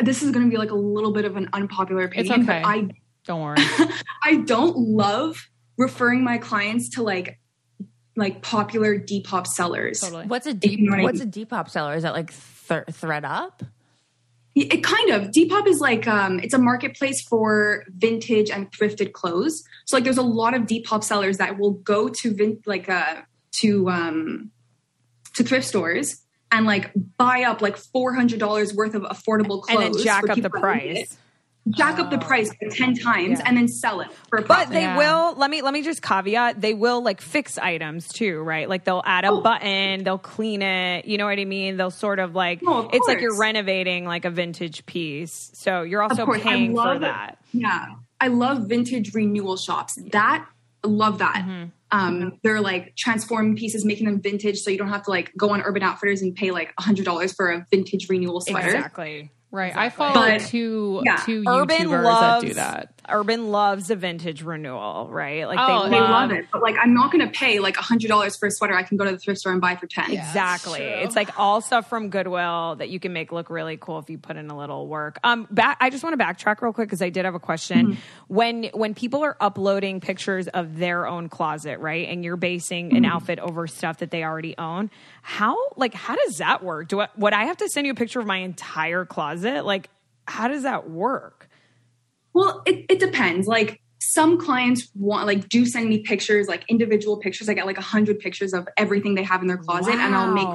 [0.00, 2.62] this is going to be like a little bit of an unpopular It's opinion okay.
[2.62, 2.88] but i
[3.24, 3.56] Don't worry.
[4.24, 7.38] i don't love referring my clients to like
[8.16, 10.26] like popular depop sellers totally.
[10.26, 11.26] What's a You know what I What's a?
[11.26, 11.94] Depop seller?
[11.94, 13.60] Is that like th- ThredUp?
[14.56, 19.62] it kind of depop is like um it's a marketplace for vintage and thrifted clothes
[19.84, 23.16] so like there's a lot of depop sellers that will go to vin- like uh
[23.52, 24.50] to um
[25.34, 30.02] to thrift stores and like buy up like $400 worth of affordable clothes And then
[30.02, 30.94] jack up the people that need it.
[31.08, 31.18] price.
[31.70, 33.44] jack up the price by 10 times Yeah.
[33.46, 34.96] and then sell it for a But they Yeah.
[34.96, 38.66] will let me let me just caveat they will like fix items too, right?
[38.66, 39.42] Like they'll add a Oh.
[39.42, 41.76] button, they'll clean it, you know what I mean?
[41.76, 45.50] They'll sort of like Oh, of it's like you're renovating like a vintage piece.
[45.54, 47.36] So you're also course, I paying for that.
[47.52, 47.84] Yeah,
[48.18, 49.98] I love vintage renewal shops.
[50.12, 50.46] That
[50.84, 51.44] love that.
[51.46, 51.64] Mm-hmm.
[51.90, 55.50] Um, they're like transforming pieces, making them vintage, so you don't have to like go
[55.50, 58.66] on Urban Outfitters and pay like a hundred dollars for a vintage renewal sweater.
[58.66, 59.30] Exactly.
[59.50, 59.74] Right.
[59.74, 60.06] I Exactly.
[60.14, 61.16] follow But- two yeah.
[61.24, 62.97] two Urban YouTubers loves that do that.
[63.10, 65.46] Urban loves a vintage renewal, right?
[65.46, 67.76] Like Oh, they, They love, love it, but like I'm not going to pay like
[67.76, 68.74] a hundred dollars for a sweater.
[68.74, 70.10] I can go to the thrift store and buy for ten.
[70.12, 70.80] Exactly.
[70.80, 74.18] It's like all stuff from Goodwill that you can make look really cool if you
[74.18, 75.18] put in a little work.
[75.24, 77.98] Um, back, I just want to backtrack real quick because I did have a question.
[78.28, 83.04] When when people are uploading pictures of their own closet, right, and you're basing an
[83.04, 84.90] outfit over stuff that they already own,
[85.22, 86.88] how like how does that work?
[86.88, 89.64] Do I, would I have to send you a picture of my entire closet?
[89.64, 89.90] Like,
[90.26, 91.37] how does that work?
[92.38, 93.46] Well, it, it depends.
[93.46, 97.48] Like some clients want like do send me pictures, like individual pictures.
[97.48, 100.32] I get like a hundred pictures of everything they have in their closet, and I'll
[100.32, 100.48] make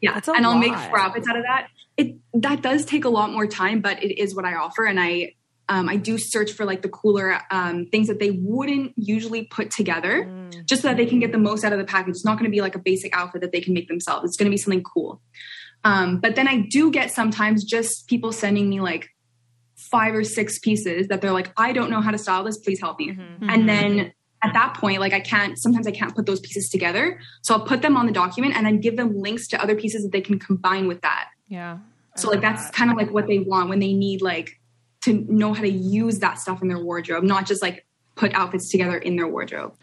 [0.00, 0.94] yeah and i'll make lot.
[0.94, 4.34] outfits out of that it that does take a lot more time but it is
[4.34, 5.34] what i offer and i
[5.68, 9.70] um, i do search for like the cooler um, things that they wouldn't usually put
[9.70, 10.64] together Mm.
[10.66, 12.50] just so that they can get the most out of the package it's not going
[12.50, 14.56] to be like a basic outfit that they can make themselves it's going to be
[14.56, 15.20] something cool
[15.84, 19.10] um, but then i do get sometimes just people sending me like
[19.90, 22.80] five or six pieces that they're like i don't know how to style this please
[22.80, 23.50] help me Mm-hmm.
[23.50, 27.18] and then at that point like i can't sometimes i can't put those pieces together
[27.42, 30.02] so i'll put them on the document and then give them links to other pieces
[30.04, 31.78] that they can combine with that Yeah.
[32.16, 34.60] so like that's kind of like what they want when they need like
[35.02, 38.68] to know how to use that stuff in their wardrobe not just like put outfits
[38.70, 39.74] together in their wardrobe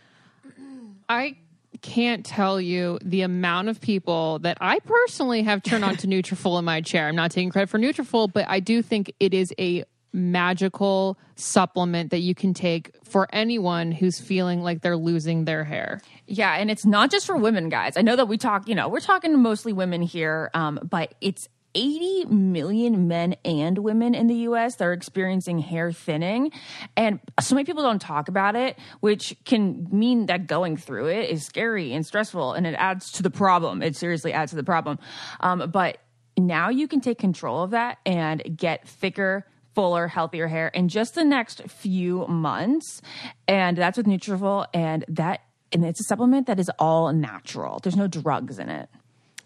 [1.07, 1.35] I
[1.81, 6.57] can't tell you the amount of people that I personally have turned on to Nutrafol
[6.57, 7.07] in my chair.
[7.07, 9.83] I'm not taking credit for Nutrafol, but I do think it is a
[10.15, 16.01] magical supplement that you can take for anyone who's feeling like they're losing their hair.
[16.25, 17.97] Yeah, and it's not just for women, guys.
[17.97, 21.47] I know that we talk, you know, we're talking mostly women here, um, but it's
[21.75, 26.51] 80 million men and women in the US that are experiencing hair thinning.
[26.95, 31.29] And so many people don't talk about it, which can mean that going through it
[31.29, 33.83] is scary and stressful and it adds to the problem.
[33.83, 34.97] It seriously adds to the problem.
[35.41, 35.97] Um, but
[36.37, 41.13] now you can take control of that and get thicker, fuller, healthier hair in just
[41.15, 43.01] the next few months.
[43.47, 44.65] And that's with Nutrafol.
[44.73, 47.79] And that, and it's a supplement that is all natural.
[47.83, 48.89] There's no drugs in it.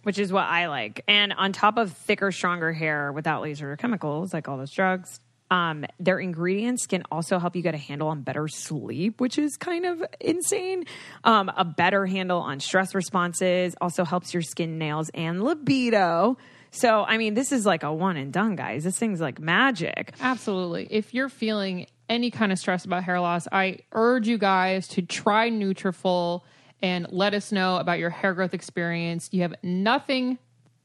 [0.03, 1.03] which is what I like.
[1.07, 5.19] And on top of thicker, stronger hair without laser or chemicals, like all those drugs,
[5.51, 9.57] um, their ingredients can also help you get a handle on better sleep, which is
[9.57, 10.85] kind of insane.
[11.23, 16.37] Um, a better handle on stress responses also helps your skin, nails, and libido.
[16.71, 18.83] So, I mean, this is like a one and done, guys.
[18.83, 20.13] This thing's like magic.
[20.21, 20.87] Absolutely.
[20.89, 25.01] If you're feeling any kind of stress about hair loss, I urge you guys to
[25.01, 26.41] try Nutrafol
[26.81, 29.29] and let us know about your hair growth experience.
[29.31, 30.37] You have nothing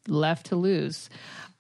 [0.09, 1.09] left to lose.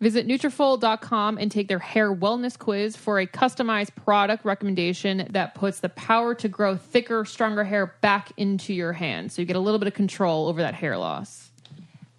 [0.01, 5.81] Visit Nutrafol.com and take their hair wellness quiz for a customized product recommendation that puts
[5.81, 9.35] the power to grow thicker, stronger hair back into your hands.
[9.35, 11.44] So you get a little bit of control over that hair loss.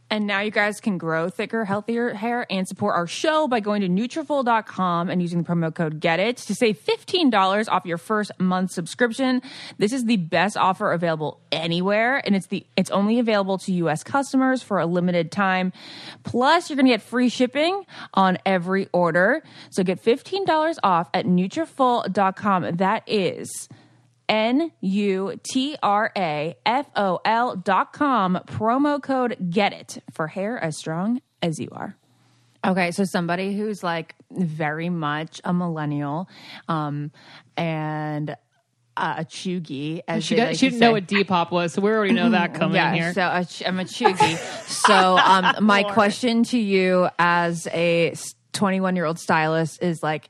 [0.10, 3.82] And now you guys can grow thicker, healthier hair and support our show by going
[3.82, 8.32] to Nutrafol.com and using the promo code GET IT to save $15 off your first
[8.40, 9.42] month subscription.
[9.80, 14.04] This is the best offer available anywhere and it's the it's only available to US
[14.04, 15.74] customers for a limited time.
[16.24, 19.44] Plus, you're going to get free shipping on every order.
[19.72, 22.76] So get $15 off at Nutrafol.com.
[22.78, 23.70] That is
[24.28, 30.28] N U T R A F O L dot com, promo code GET IT for
[30.28, 31.96] hair as strong as you are.
[32.66, 36.28] Okay, so somebody who's like very much a millennial
[36.68, 37.12] um,
[37.56, 38.32] and
[38.98, 40.92] uh, a cheugy, as She, they got, like she to didn't know say.
[40.94, 43.14] what Depop was, so we already know that coming yeah, here.
[43.14, 44.38] so a ch- I'm a cheugy.
[44.68, 48.16] so um, my question to you as a
[48.54, 50.30] 21 year old stylist is like,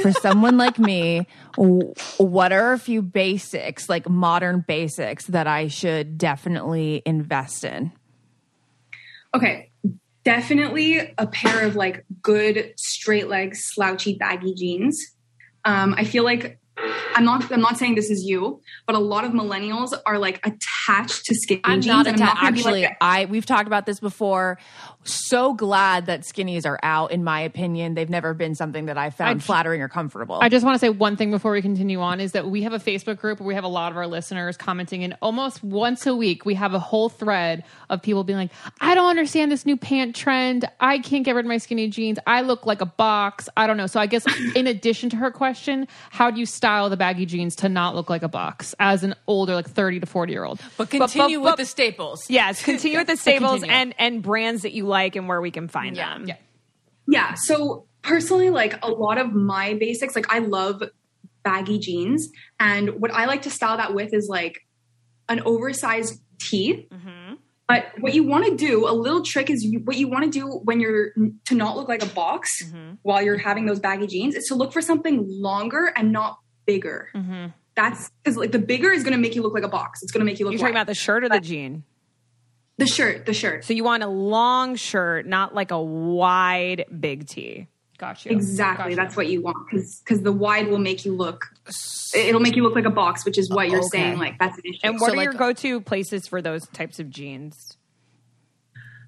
[0.00, 6.18] for someone like me, what are a few basics, like modern basics, that I should
[6.18, 7.92] definitely invest in?
[9.34, 9.70] Okay,
[10.24, 15.00] definitely a pair of like good straight leg slouchy baggy jeans.
[15.64, 16.58] Um, I feel like
[17.14, 20.44] I'm not I'm not saying this is you, but a lot of millennials are like
[20.46, 21.86] attached to skinny I'm jeans.
[21.86, 22.40] not and attached.
[22.40, 24.58] gonna be Actually, like, I we've talked about this before.
[25.04, 27.10] So glad that skinnies are out.
[27.10, 30.38] In my opinion, they've never been something that I found flattering or comfortable.
[30.40, 32.72] I just want to say one thing before we continue on is that we have
[32.72, 36.06] a Facebook group where we have a lot of our listeners commenting, and almost once
[36.06, 39.66] a week we have a whole thread of people being like, "I don't understand this
[39.66, 40.68] new pant trend.
[40.78, 42.18] I can't get rid of my skinny jeans.
[42.26, 43.48] I look like a box.
[43.56, 46.88] I don't know." So I guess in addition to her question, how do you style
[46.90, 50.06] the baggy jeans to not look like a box as an older, like thirty to
[50.06, 50.60] forty year old?
[50.76, 52.28] but continue with the staples.
[52.28, 55.66] Yes, continue with the staples and and brands that you like and where we can
[55.66, 56.26] find them.
[56.26, 56.36] Yeah.
[57.08, 57.34] Yeah.
[57.34, 60.82] So personally, like a lot of my basics, like I love
[61.42, 62.28] baggy jeans.
[62.60, 64.60] And what I like to style that with is like
[65.28, 66.88] an oversized tee.
[66.92, 67.34] Mm-hmm.
[67.68, 70.30] But what you want to do, a little trick is you, what you want to
[70.30, 71.12] do when you're
[71.46, 72.94] to not look like a box mm-hmm.
[73.02, 77.08] while you're having those baggy jeans is to look for something longer and not bigger.
[77.14, 77.46] Mm-hmm.
[77.74, 80.02] That's because like the bigger is going to make you look like a box.
[80.02, 81.84] It's going to make you look You're talking about the shirt or the jean?
[82.78, 83.64] The shirt, the shirt.
[83.64, 87.68] So you want a long shirt, not like a wide big tee.
[87.98, 88.32] Got you.
[88.32, 88.84] Exactly.
[88.94, 88.96] Gotcha.
[88.96, 91.46] That's what you want because the wide will make you look.
[92.16, 93.88] It'll make you look like a box, which is what you're Okay.
[93.92, 94.18] saying.
[94.18, 94.80] Like that's an issue.
[94.82, 97.76] And what So, are your go-to places for those types of jeans?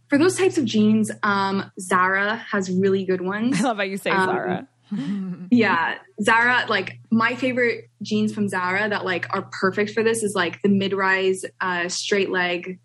[0.09, 3.59] For those types of jeans, um, Zara has really good ones.
[3.61, 4.69] I love how you say Um, Zara.
[5.51, 6.67] yeah, Zara.
[6.69, 10.69] Like my favorite jeans from Zara that like are perfect for this is like the
[10.69, 12.79] mid-rise uh, straight leg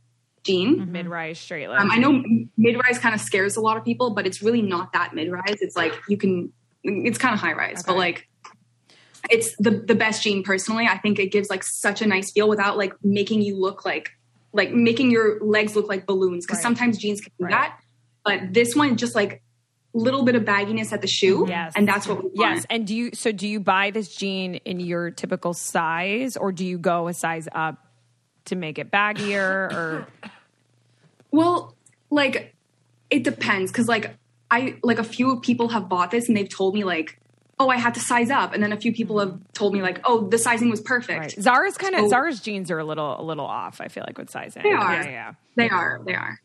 [0.43, 0.91] jean.
[0.91, 1.79] Mid-rise straight leg.
[1.81, 2.23] Um, I know
[2.57, 5.57] mid-rise kind of scares a lot of people, but it's really not that mid-rise.
[5.61, 6.51] It's like you can.
[6.83, 8.27] It's kind of high-rise, but like
[9.29, 10.85] it's the the best jean personally.
[10.85, 14.11] I think it gives like such a nice feel without like making you look like
[14.53, 16.63] like making your legs look like balloons because Right.
[16.63, 17.51] sometimes jeans can do Right.
[17.51, 17.79] that.
[18.25, 19.43] But this one just like
[19.93, 21.73] little bit of bagginess at the shoe, Yes.
[21.75, 22.55] and that's what we want.
[22.57, 26.51] Yes, and do you so do you buy this jean in your typical size or
[26.51, 27.88] do you go a size up
[28.45, 30.07] to make it baggier or
[31.31, 31.75] Well,
[32.09, 32.55] like
[33.09, 34.15] it depends because like
[34.51, 37.19] I like a few people have bought this and they've told me like,
[37.59, 39.99] oh, I had to size up, and then a few people have told me like,
[40.05, 41.19] oh, the sizing was perfect.
[41.19, 41.35] right.
[41.39, 44.17] Zara's kind of So- Zara's jeans are a little a little off, I feel like
[44.17, 44.63] with sizing.
[44.63, 44.93] They are.
[44.95, 45.33] Yeah, yeah.
[45.55, 46.01] They are.
[46.05, 46.39] They are.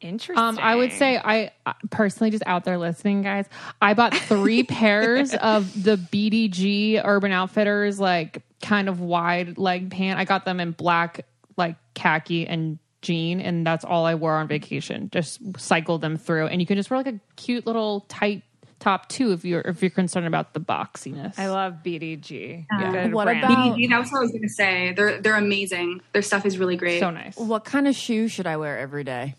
[0.00, 0.38] Interesting.
[0.38, 3.46] Um, I would say I I- personally just out there listening, guys.
[3.82, 10.20] I bought three pairs of the BDG Urban Outfitters like kind of wide leg pant.
[10.20, 11.26] I got them in black,
[11.58, 15.10] like khaki and jean, and that's all I wore on vacation.
[15.12, 18.42] Just cycled them through, and you can just wear like a cute little tight
[18.80, 21.36] top too if you're if you're concerned about the boxiness.
[21.38, 22.64] I love BDG.
[22.70, 22.92] Yeah.
[22.92, 23.44] Good What brand.
[23.44, 24.92] about- BDG, that was what I was gonna say.
[24.96, 26.00] They're they're amazing.
[26.12, 27.00] Their stuff is really great.
[27.00, 27.36] so nice.
[27.36, 29.34] What kind of shoe should I wear every day?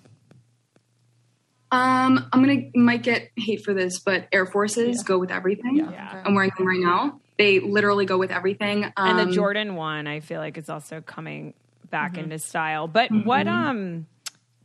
[1.71, 5.77] Um, I'm gonna might get hate for this, but Air Forces go with everything.
[5.77, 6.21] Yeah.
[6.25, 7.19] I'm wearing them right now.
[7.37, 8.85] They literally go with everything.
[8.97, 11.53] Um, and the Jordan one, I feel like is also coming
[11.89, 12.87] back into style.
[12.87, 14.07] But what um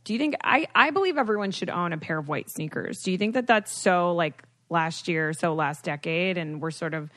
[0.03, 0.35] do you think?
[0.43, 3.01] I I believe everyone should own a pair of white sneakers.
[3.03, 6.93] Do you think that that's so like last year, so last decade, and we're sort
[6.93, 7.09] of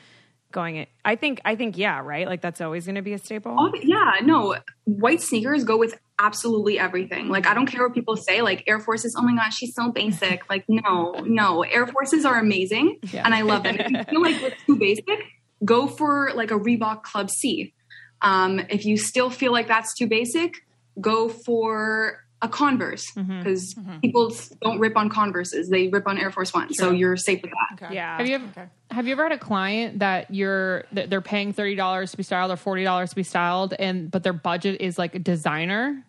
[0.51, 0.89] going it?
[1.05, 2.27] I think I think yeah, right.
[2.27, 3.55] Like that's always going to be a staple.
[3.57, 4.55] Oh, yeah, no.
[4.85, 7.29] White sneakers go with absolutely everything.
[7.29, 8.41] Like I don't care what people say.
[8.41, 10.49] Like Air Forces, oh my gosh, she's so basic.
[10.49, 11.63] Like no, no.
[11.63, 13.77] Air Forces are amazing, and I love them.
[13.79, 15.19] If you feel like it's too basic,
[15.63, 17.73] go for like a Reebok Club C.
[18.21, 20.55] Um, if you still feel like that's too basic,
[20.99, 26.53] go for a Converse because people don't rip on Converses; they rip on Air Force
[26.53, 26.73] One.
[26.73, 27.93] So you're safe with that.
[27.93, 28.17] Yeah.
[28.17, 31.75] Have you ever have you ever had a client that you're that they're paying thirty
[31.75, 34.97] dollars to be styled or forty dollars to be styled, and but their budget is
[34.97, 36.03] like a designer?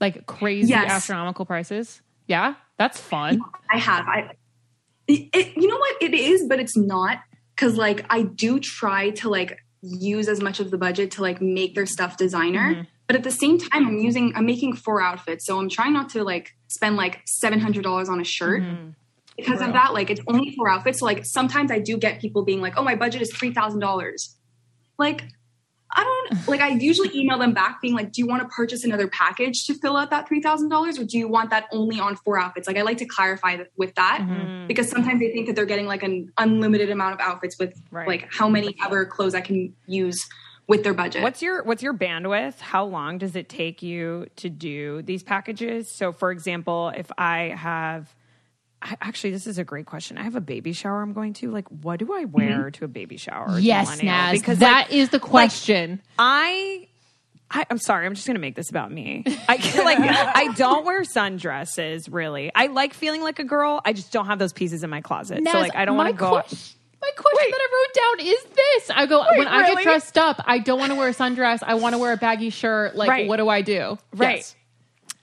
[0.00, 0.90] like crazy Yes.
[0.90, 2.02] astronomical prices?
[2.26, 3.40] Yeah, that's fun.
[3.70, 4.06] I have.
[4.06, 4.30] I,
[5.06, 7.18] it, it- you know what it is, but it's not
[7.54, 11.40] because like I do try to like use as much of the budget to like
[11.40, 12.72] make their stuff designer.
[12.72, 12.82] Mm-hmm.
[13.06, 16.08] But at the same time, I'm using I'm making four outfits, so I'm trying not
[16.10, 18.62] to like spend like seven hundred dollars on a shirt.
[18.62, 18.90] Mm-hmm.
[19.36, 21.00] Because of that, like it's only four outfits.
[21.00, 23.80] So like sometimes I do get people being like, "Oh, my budget is three thousand
[23.80, 24.36] dollars."
[24.98, 25.24] Like
[25.96, 26.60] I don't like.
[26.60, 29.74] I usually email them back being like, "Do you want to purchase another package to
[29.74, 32.66] fill out that three thousand dollars, or do you want that only on four outfits?"
[32.66, 34.66] Like I like to clarify th- with that Mm-hmm.
[34.66, 38.08] because sometimes they think that they're getting like an unlimited amount of outfits with Right.
[38.08, 40.26] like how many other clothes I can use
[40.66, 41.22] with their budget.
[41.22, 42.60] What's your what's your bandwidth?
[42.60, 45.90] How long does it take you to do these packages?
[45.90, 48.14] So, for example, if I have
[48.84, 50.18] I, actually, this is a great question.
[50.18, 51.50] I have a baby shower I'm going to.
[51.50, 52.32] Like, what do I mm-hmm.
[52.32, 53.58] wear to a baby shower?
[53.58, 54.02] Yes.
[54.02, 54.38] Naz.
[54.38, 56.02] Because that like, is the question.
[56.18, 56.86] I,
[57.50, 58.04] I I'm sorry.
[58.04, 59.24] I'm just going to make this about me.
[59.48, 62.50] I like I don't wear sundresses really.
[62.54, 63.80] I like feeling like a girl.
[63.84, 65.42] I just don't have those pieces in my closet.
[65.46, 66.42] so like I don't want to go.
[66.42, 69.76] ques- my question that I wrote down is this: I go when I really?
[69.76, 71.62] get dressed up, I don't want to wear a sundress.
[71.62, 72.96] I want to wear a baggy shirt.
[72.96, 73.28] Like, Right.
[73.28, 73.98] what do I do?
[74.14, 74.36] Right.
[74.36, 74.56] Yes.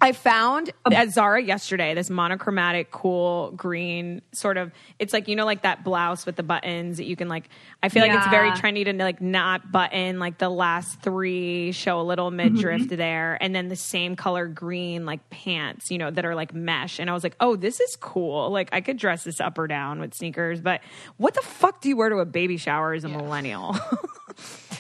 [0.02, 4.72] I found at Zara yesterday this monochromatic, cool green sort of.
[5.00, 7.50] It's like you know, like that blouse with the buttons that you can like.
[7.84, 12.00] I feel like it's very trendy to like not button like the last three, show
[12.00, 12.96] a little mm-hmm, midriff mm-hmm.
[12.96, 17.00] there, and then the same color green like pants, you know, that are like mesh.
[17.00, 18.50] And I was like, oh, this is cool.
[18.50, 20.82] Like I could dress this up or down with sneakers, but
[21.18, 23.76] what the fuck do you wear to a baby shower as a millennial?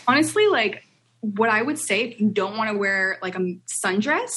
[0.07, 0.84] honestly like
[1.21, 4.31] what i would say if you don't want to wear like a sundress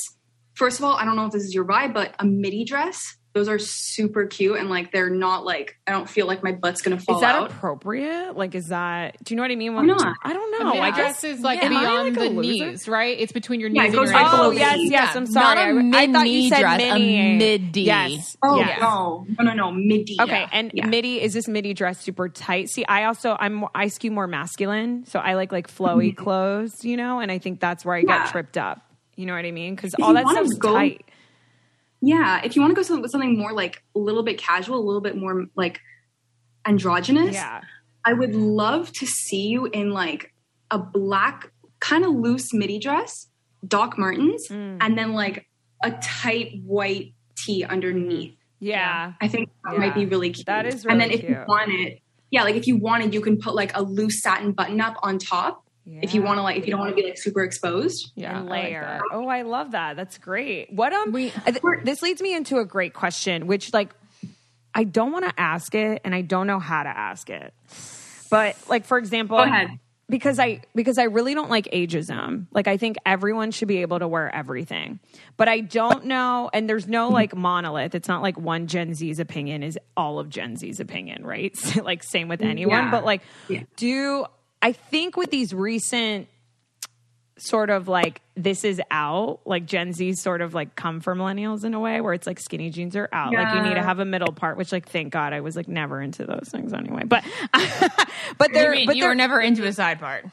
[0.54, 3.16] first of all i don't know if this is your vibe but a midi dress
[3.34, 6.82] those are super cute and like they're not like i don't feel like my butt's
[6.82, 8.36] gonna fall is that out appropriate?
[8.36, 9.16] Like, is that?
[9.24, 9.74] Do you know what I mean?
[9.74, 10.16] Why not?
[10.22, 10.80] I don't No, know.
[10.80, 13.18] I I guess guess is like Am I, beyond like, the knees, right?
[13.18, 14.88] It's between your knees Yeah, it and goes your right below Oh the yes, knee.
[14.90, 15.16] yes.
[15.16, 15.72] I'm sorry.
[15.82, 17.80] Not a I- I thought you said dress, a midi.
[17.82, 18.36] Yes.
[18.44, 18.80] oh yes.
[18.80, 20.48] no no no no midi Okay, yeah.
[20.52, 20.86] and Yeah.
[20.86, 22.68] midi is this midi dress super tight?
[22.70, 26.96] See, I also I'm I skew more masculine, so I like like flowy clothes, you
[26.96, 28.10] know, and I think that's where I Mm-hmm.
[28.10, 28.22] Yeah.
[28.24, 28.80] get tripped up.
[29.16, 29.74] You know what I mean?
[29.74, 31.04] Because all that stuff's go- tight.
[32.00, 34.78] yeah if you want to go some- with something more like a little bit casual
[34.78, 35.80] a little bit more like
[36.66, 37.60] androgynous Yeah.
[38.06, 40.34] I would love to see you in like
[40.70, 41.50] a black,
[41.80, 43.28] kind of loose midi dress,
[43.66, 44.76] Doc Martens, Mm.
[44.82, 45.46] and then like
[45.82, 48.36] a tight white tee underneath.
[48.60, 49.14] Yeah.
[49.22, 49.78] I think that Yeah.
[49.78, 50.44] might be really cute.
[50.46, 52.00] That is and then really if you want it,
[52.30, 55.18] yeah, like if you wanted, you can put like a loose satin button up on
[55.18, 55.63] top.
[55.86, 58.10] If you want to, like, if you don't want to be like super exposed.
[58.14, 59.00] Yeah, and I like layer.
[59.12, 59.96] oh, I love that.
[59.96, 60.72] That's great.
[60.72, 63.90] What um We- th- this leads me into a great question, which like
[64.74, 67.52] I don't want to ask it and I don't know how to ask it.
[68.30, 69.68] But like for example, Go ahead.
[70.08, 72.46] because I because I really don't like ageism.
[72.50, 74.98] Like I think everyone should be able to wear everything.
[75.36, 77.94] But I don't know and there's no like monolith.
[77.94, 81.54] It's not like one Gen Z's opinion is all of Gen Z's opinion, right?
[81.84, 82.90] like same with anyone, Yeah.
[82.90, 83.62] but like Yeah.
[83.76, 84.24] do
[84.64, 86.26] I think with these recent
[87.36, 91.64] sort of like this is out like gen z sort of like come for millennials
[91.64, 93.32] in a way where it's like skinny jeans are out.
[93.34, 95.68] Like you need to have a middle part which like thank god i was like
[95.68, 97.02] never into those things anyway.
[97.04, 100.24] But but You, they're mean but you they're, were never into a side part.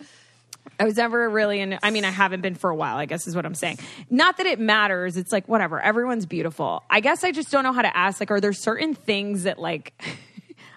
[0.80, 3.28] i was never really in i mean i haven't been for a while i guess
[3.28, 3.80] is what i'm saying.
[4.10, 6.84] Not that it matters it's like whatever everyone's beautiful.
[6.90, 9.60] I guess i just don't know how to ask like are there certain things that
[9.60, 9.94] like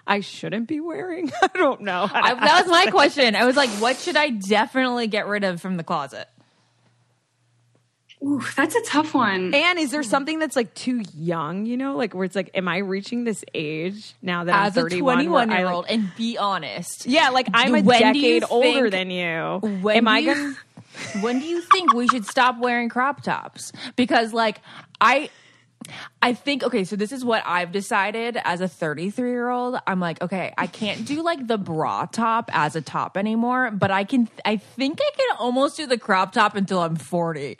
[0.07, 3.35] i shouldn't be wearing i don't know I, that was my question.
[3.35, 6.27] I was like, what should I definitely get rid of from the closet?
[8.23, 9.53] Ooh, that's a tough one.
[9.53, 12.67] And is there something that's like too young, you know, like where it's like, am
[12.67, 16.15] I reaching this age now that I'm As a 21 I, year like- old, and
[16.15, 17.05] be honest.
[17.05, 19.59] yeah, like I'm a When do you decade older than you.
[19.81, 20.55] When am do I gonna?
[21.21, 23.71] when do you think we should stop wearing crop tops?
[23.95, 24.61] Because like
[25.01, 25.29] I
[26.21, 29.77] I think okay, so this is what I've decided as a 33 year old.
[29.85, 33.91] I'm like, okay, I can't do like the bra top as a top anymore, but
[33.91, 37.57] I can I think I can almost do the crop top until I'm 40.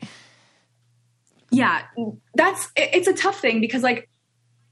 [1.52, 1.84] yeah
[2.34, 4.10] that's it's a tough thing because like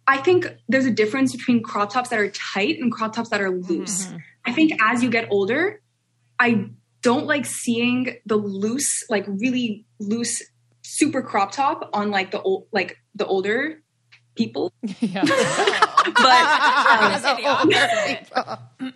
[0.07, 3.39] i think there's a difference between crop tops that are tight and crop tops that
[3.41, 4.17] are loose mm-hmm.
[4.45, 5.81] i think as you get older
[6.39, 6.67] i
[7.01, 10.41] don't like seeing the loose like really loose
[10.81, 13.81] super crop top on like the old like the older
[14.35, 15.21] people Yeah.
[15.25, 15.35] but
[16.25, 17.69] um,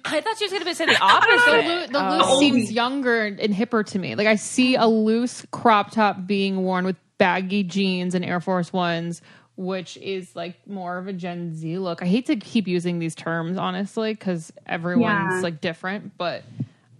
[0.06, 1.66] I thought she was going to say the the, opposite.
[1.66, 2.40] loo- the loose Oh.
[2.40, 4.16] seems younger and hipper to me.
[4.16, 8.74] Like I see a loose crop top being worn with baggy jeans and Air Force
[8.74, 9.22] Ones,
[9.56, 12.02] which is like more of a Gen Z look.
[12.02, 15.42] I hate to keep using these terms honestly because everyone's Yeah.
[15.42, 16.44] like different, but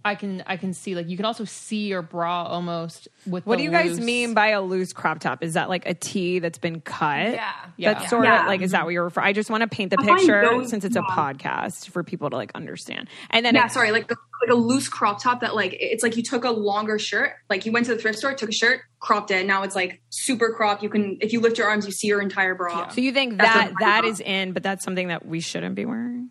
[0.08, 3.46] I can I can see like you can also see your bra almost with.
[3.46, 5.42] What the do you guys loose- mean by a loose crop top?
[5.44, 7.32] Is that like a tee that's been cut?
[7.32, 7.52] Yeah.
[7.76, 7.94] Yeah.
[7.94, 8.40] That's sort Yeah.
[8.42, 9.26] of like, is that what you're referring?
[9.28, 11.14] I just want to paint the I picture those- since it's a yeah.
[11.14, 13.08] podcast for people to like understand.
[13.30, 16.16] And then yeah, it- sorry, like like a loose crop top that like it's like
[16.16, 18.80] you took a longer shirt, like you went to the thrift store, took a shirt,
[19.00, 19.46] cropped it.
[19.46, 20.82] Now it's like super crop.
[20.82, 22.88] You can if you lift your arms, you see your entire bra.
[22.88, 25.74] so you think That's that what- that is in, but that's something that we shouldn't
[25.74, 26.30] be wearing?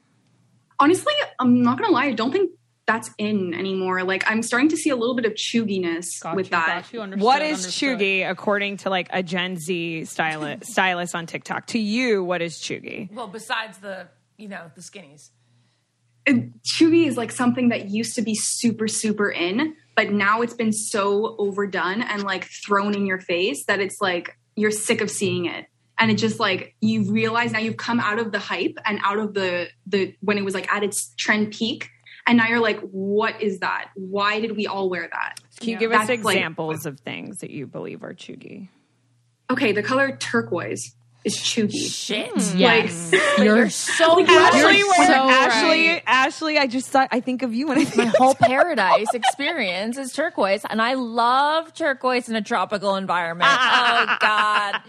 [0.79, 2.51] Honestly, I'm not gonna lie, I don't think
[2.87, 4.03] that's in anymore.
[4.03, 6.85] Like I'm starting to see a little bit of cheuginess Got with you, that.
[6.91, 7.99] you, What is understood.
[7.99, 11.67] cheugy according to like a Gen Z stylist stylist on TikTok?
[11.67, 13.11] To you, what is cheugy?
[13.13, 14.07] Well, besides the
[14.37, 15.29] you know the skinnies.
[16.25, 20.53] And cheugy is like something that used to be super super in, but now it's
[20.53, 25.11] been so overdone and like thrown in your face that it's like you're sick of
[25.11, 25.65] seeing it.
[25.99, 29.19] And it just like you realize now you've come out of the hype and out
[29.19, 31.89] of the the when it was like at its trend peak
[32.27, 33.89] and now you're like what is that?
[33.95, 35.39] Why did we all wear that?
[35.59, 35.79] Can you Yeah.
[35.79, 38.69] give us That's, like- examples of things that you believe are cheugy?
[39.49, 41.89] Okay, the color turquoise is cheugy.
[41.91, 42.29] Shit.
[42.31, 42.57] Hmm.
[42.57, 46.03] Yes, Like- you're so Ashley, You're so Ashley, right.
[46.05, 49.13] Ashley, I just thought I think of you when I think My think whole paradise
[49.13, 53.49] experience is turquoise, and I love turquoise in a tropical environment.
[53.51, 54.81] oh God!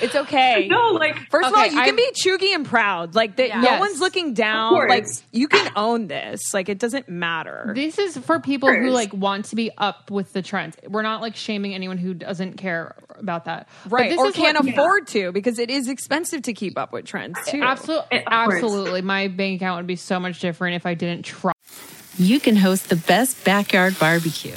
[0.00, 0.68] It's okay.
[0.72, 3.14] No, like First of all, you I'm- can be cheugy and proud.
[3.14, 3.80] Like that, no Yes.
[3.80, 4.88] one's looking down.
[4.88, 6.40] Like you can own this.
[6.54, 7.72] Like it doesn't matter.
[7.74, 10.76] This is for people who like want to be up with the trends.
[10.88, 14.10] We're not like shaming anyone who doesn't care about that, But right.
[14.10, 17.04] this Or is can't what- afford to because it is expensive to keep up with
[17.04, 17.60] trends too.
[17.62, 19.02] Absolutely, absolutely.
[19.02, 21.52] My bank account would be so much different if I didn't try.
[22.18, 24.56] you can host the best backyard barbecue.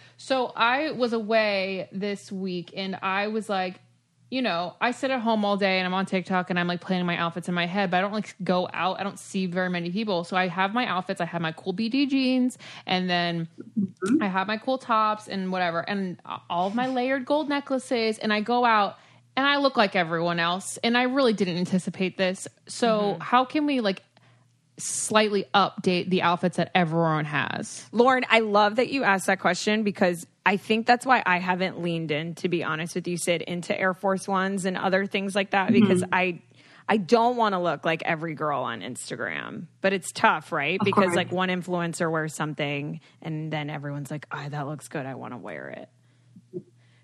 [0.21, 3.79] so I was away this week and I was like,
[4.29, 6.79] you know, I sit at home all day and I'm on TikTok and I'm like
[6.79, 8.99] planning my outfits in my head, but I don't like go out.
[8.99, 10.23] I don't see very many people.
[10.23, 11.21] So I have my outfits.
[11.21, 13.47] I have my cool BD jeans and then
[13.79, 14.21] mm-hmm.
[14.21, 16.19] I have my cool tops and whatever and
[16.51, 18.99] all of my layered gold necklaces and I go out
[19.35, 22.47] and I look like everyone else and I really didn't anticipate this.
[22.67, 23.21] So mm-hmm.
[23.21, 24.03] how can we like
[24.81, 27.85] slightly update the outfits that everyone has?
[27.91, 31.81] Lauren, I love that you asked that question because I think that's why I haven't
[31.81, 35.35] leaned in, to be honest with you, Syd, into Air Force Ones and other things
[35.35, 35.81] like that mm-hmm.
[35.81, 36.41] because I
[36.89, 39.67] I don't want to look like every girl on Instagram.
[39.79, 40.79] But it's tough, right?
[40.83, 41.15] because course.
[41.15, 45.05] like one influencer wears something and then everyone's like, oh, that looks good.
[45.05, 45.89] I want to wear it.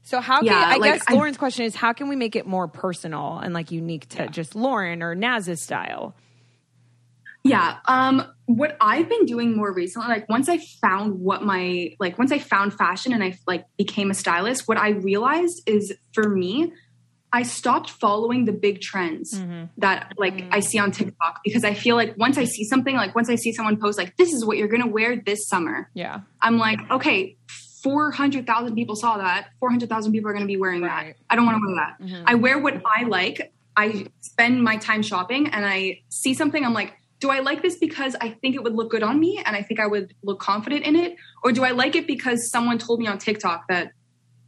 [0.04, 2.36] So how can Yeah, I like, guess I- Lauren's question is how can we make
[2.36, 6.16] it more personal and like unique to just Lauren or Naz's style?
[7.48, 7.78] Yeah.
[7.88, 12.32] Um, what I've been doing more recently, like once I found what my like once
[12.32, 16.72] I found fashion and I like became a stylist, what I realized is for me,
[17.34, 19.38] I stopped following the big trends
[19.78, 23.16] that like I see on TikTok because I feel like once I see something, like
[23.16, 26.22] once I see someone post like this is what you're gonna wear this summer, Yeah.
[26.42, 27.36] I'm like, okay,
[27.84, 29.50] 400,000 people saw that.
[29.60, 31.16] 400,000 people are to be wearing Right.
[31.16, 31.24] that.
[31.30, 32.24] I don't want to wear that.
[32.26, 33.54] I wear what I like.
[33.76, 36.66] I spend my time shopping and I see something.
[36.66, 39.42] I'm like, do I like this because I think it would look good on me
[39.44, 41.16] and I think I would look confident in it?
[41.44, 43.92] Or do I like it because someone told me on TikTok that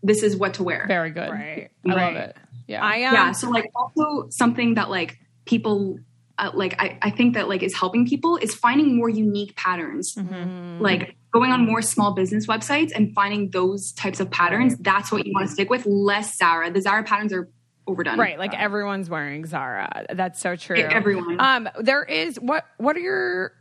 [0.04, 0.86] this is what to wear?
[0.88, 1.30] Very good.
[1.32, 1.70] Right.
[1.88, 2.38] I love it.
[2.68, 2.86] Yeah.
[2.86, 3.32] I um, yeah.
[3.32, 5.98] So, like, also something that like people
[6.38, 10.16] uh, like I, I think that like is helping people is finding more unique patterns
[10.16, 10.82] Mm-hmm.
[10.82, 15.26] like going on more small business websites and finding those types of patterns that's what
[15.26, 17.50] you want to stick with less zara the zara patterns are
[17.90, 18.64] overdone Right, like uh-huh.
[18.64, 20.06] everyone's wearing Zara.
[20.14, 20.78] That's so true.
[20.78, 21.40] everyone.
[21.40, 22.66] Um, there is what?
[22.78, 23.54] What are your?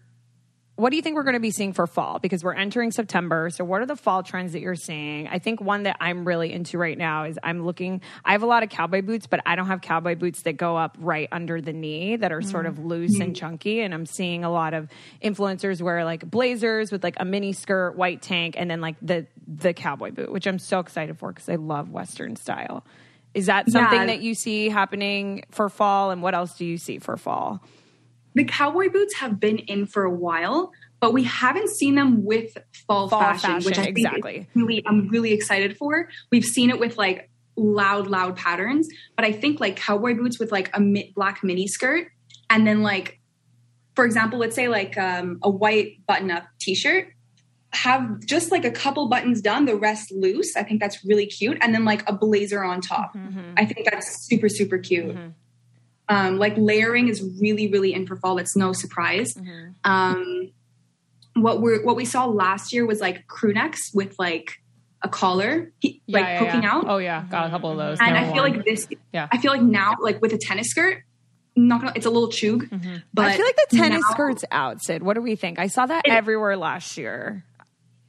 [0.76, 2.20] What do you think we're going to be seeing for fall?
[2.20, 3.51] Because we're entering September.
[3.51, 5.26] So, what are the fall trends that you're seeing?
[5.26, 8.01] I think one that I'm really into right now is I'm looking.
[8.24, 10.76] I have a lot of cowboy boots, but I don't have cowboy boots that go
[10.76, 12.87] up right under the knee that are sort of mm-hmm.
[12.87, 13.33] loose and mm-hmm.
[13.33, 13.81] chunky.
[13.81, 14.89] And I'm seeing a lot of
[15.20, 19.26] influencers wear like blazers with like a mini skirt, white tank, and then like the
[19.49, 22.85] the cowboy boot, which I'm so excited for because I love Western style.
[23.39, 24.07] Is that something Yeah.
[24.07, 26.11] that you see happening for fall?
[26.11, 27.62] And what else do you see for fall?
[28.34, 30.70] the cowboy boots have been in for a while
[31.01, 34.49] but we haven't seen them with fall, Fall fashion, fashion, which I think exactly.
[34.55, 36.09] really, I'm really excited for.
[36.32, 40.51] We've seen it with like loud, loud patterns, but I think like cowboy boots with
[40.51, 42.09] like a mi- black mini skirt,
[42.51, 43.20] and then like,
[43.95, 47.12] for example, let's say like um, a white button-up T-shirt,
[47.73, 50.57] have just like a couple buttons done, the rest loose.
[50.57, 53.16] I think that's really cute, and then like a blazer on top.
[53.57, 55.16] I think that's super, super cute.
[56.09, 58.39] Um, like layering is really, really in for fall.
[58.39, 59.37] It's no surprise.
[59.85, 60.53] Um,
[61.35, 64.53] what we what we saw last year was like crew necks with like
[65.03, 66.73] a collar, he- Yeah, like yeah, poking yeah.
[66.75, 66.85] out.
[66.89, 67.99] Oh yeah, got a couple of those.
[68.01, 68.57] and Never I feel worn.
[68.57, 68.89] like this.
[69.12, 69.29] Yeah.
[69.31, 71.03] I feel like now, like with a tennis skirt,
[71.55, 71.93] not gonna.
[71.95, 72.66] It's a little chug,
[73.14, 75.03] but I feel like the tennis now skirt's out, Syd.
[75.03, 75.59] What do we think?
[75.59, 77.45] I saw that It- everywhere last year.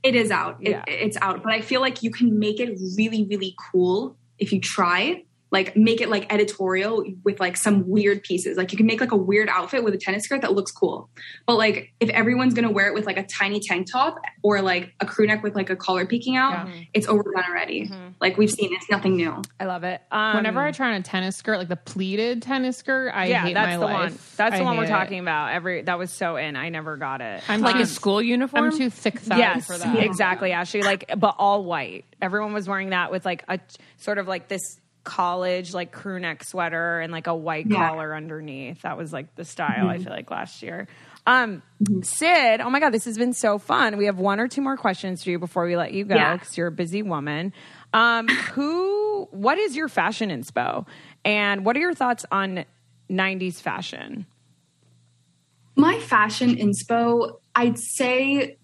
[0.03, 0.57] It is out.
[0.61, 0.83] It- Yeah.
[0.87, 1.43] it's out.
[1.43, 5.23] But I feel like you can make it really, really cool if you try.
[5.51, 8.55] Like make it like editorial with like some weird pieces.
[8.57, 11.09] Like you can make like a weird outfit with a tennis skirt that looks cool.
[11.47, 14.93] But like if everyone's gonna wear it with like a tiny tank top or like
[14.99, 16.65] a crew neck with like a collar peeking out, Yeah.
[16.65, 16.81] Mm-hmm.
[16.93, 17.87] it's overdone already.
[17.87, 18.09] Mm-hmm.
[18.21, 19.41] Like we've seen, it's nothing new.
[19.59, 20.01] I love it.
[20.11, 23.43] Um, Whenever I try on a tennis skirt, like the pleated tennis skirt, I yeah,
[23.43, 24.11] hate that's my the life.
[24.11, 24.19] one.
[24.37, 24.93] That's the one we're hate it.
[24.97, 25.51] talking about.
[25.53, 26.55] Every that was so in.
[26.55, 27.41] I never got it.
[27.49, 28.65] I'm like too, a um, school uniform.
[28.65, 29.97] I'm too thick thighs yes, for that.
[30.03, 30.83] exactly, Ashley.
[30.83, 32.05] Like, but all white.
[32.21, 33.59] Everyone was wearing that with like a
[33.97, 34.79] sort of like this
[35.09, 37.89] college like crew neck sweater and like a white Yeah.
[37.89, 38.83] collar underneath.
[38.83, 39.87] That was like the style.
[39.89, 40.87] I feel like last year.
[41.25, 41.61] Um,
[42.03, 43.97] Syd, oh my god, this has been so fun.
[43.97, 46.37] We have one or two more questions for you before we let you go Yeah.
[46.37, 47.53] because you're a busy woman.
[47.93, 49.27] Um, who?
[49.31, 50.85] What is your fashion inspo,
[51.25, 52.65] and what are your thoughts on
[53.09, 54.25] '90s fashion?
[55.75, 58.57] My fashion inspo, I'd say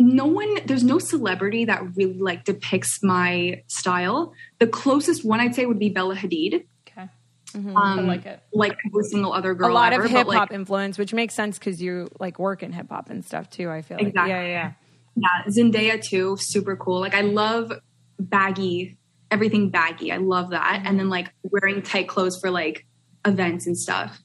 [0.00, 4.32] no one there's no celebrity that really like depicts my style.
[4.58, 6.64] The closest one I'd say would be Bella Hadid.
[6.88, 7.08] Okay.
[7.54, 8.40] Um, I like it.
[8.52, 9.70] Like every single other girl.
[9.70, 12.62] a lot ever, of hip hop like, influence, which makes sense because you like work
[12.62, 13.68] in hip hop and stuff too.
[13.68, 14.30] I feel like, Exactly.
[14.30, 14.72] yeah, yeah,
[15.16, 17.00] yeah, Zendaya too, super cool.
[17.00, 17.70] Like I love
[18.18, 18.96] baggy,
[19.30, 20.12] everything baggy.
[20.12, 20.82] I love that.
[20.86, 22.86] And then like wearing tight clothes for like
[23.26, 24.22] events and stuff.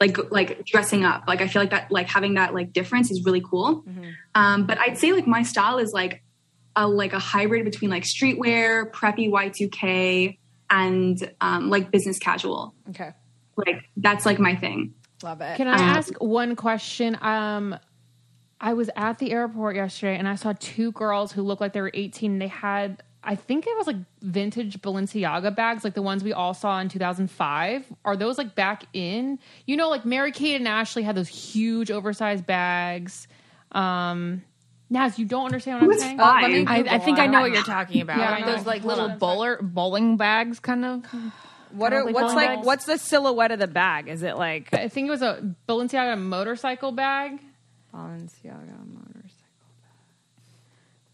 [0.00, 1.24] Like like dressing up.
[1.26, 3.84] Like I feel like that like having that like difference is really cool.
[4.34, 6.22] Um, but I'd say like my style is like
[6.76, 10.38] a like a hybrid between like streetwear, preppy Y2K,
[10.70, 12.74] and um, like business casual.
[12.90, 13.10] Okay,
[13.56, 14.94] Like that's like my thing.
[15.22, 15.56] love it.
[15.56, 17.16] Can I Um, ask one question?
[17.20, 17.76] Um,
[18.60, 21.80] I was at the airport yesterday and I saw two girls who looked like they
[21.82, 22.38] were 18.
[22.38, 26.54] They had, I think it was like vintage Balenciaga bags, like the ones we all
[26.54, 27.84] saw in 2005.
[28.04, 29.40] Are those like back in?
[29.66, 33.26] You know, like Mary Kate and Ashley had those huge oversized bags.
[33.72, 34.42] Um,
[34.88, 36.18] Naz, you don't understand what I'm saying?
[36.18, 36.42] five?
[36.42, 37.28] Let me I, I think I it.
[37.28, 38.18] know what you're talking about.
[38.18, 38.56] Yeah, I know.
[38.56, 39.18] Those like little on.
[39.18, 41.04] bowler bowling bags, kind of.
[41.72, 42.66] What are, what's like bags.
[42.66, 44.08] what's the silhouette of the bag?
[44.08, 47.40] Is it like I think it was a Balenciaga motorcycle bag.
[47.92, 48.94] Balenciaga motorcycle bag?
[48.94, 48.95] What,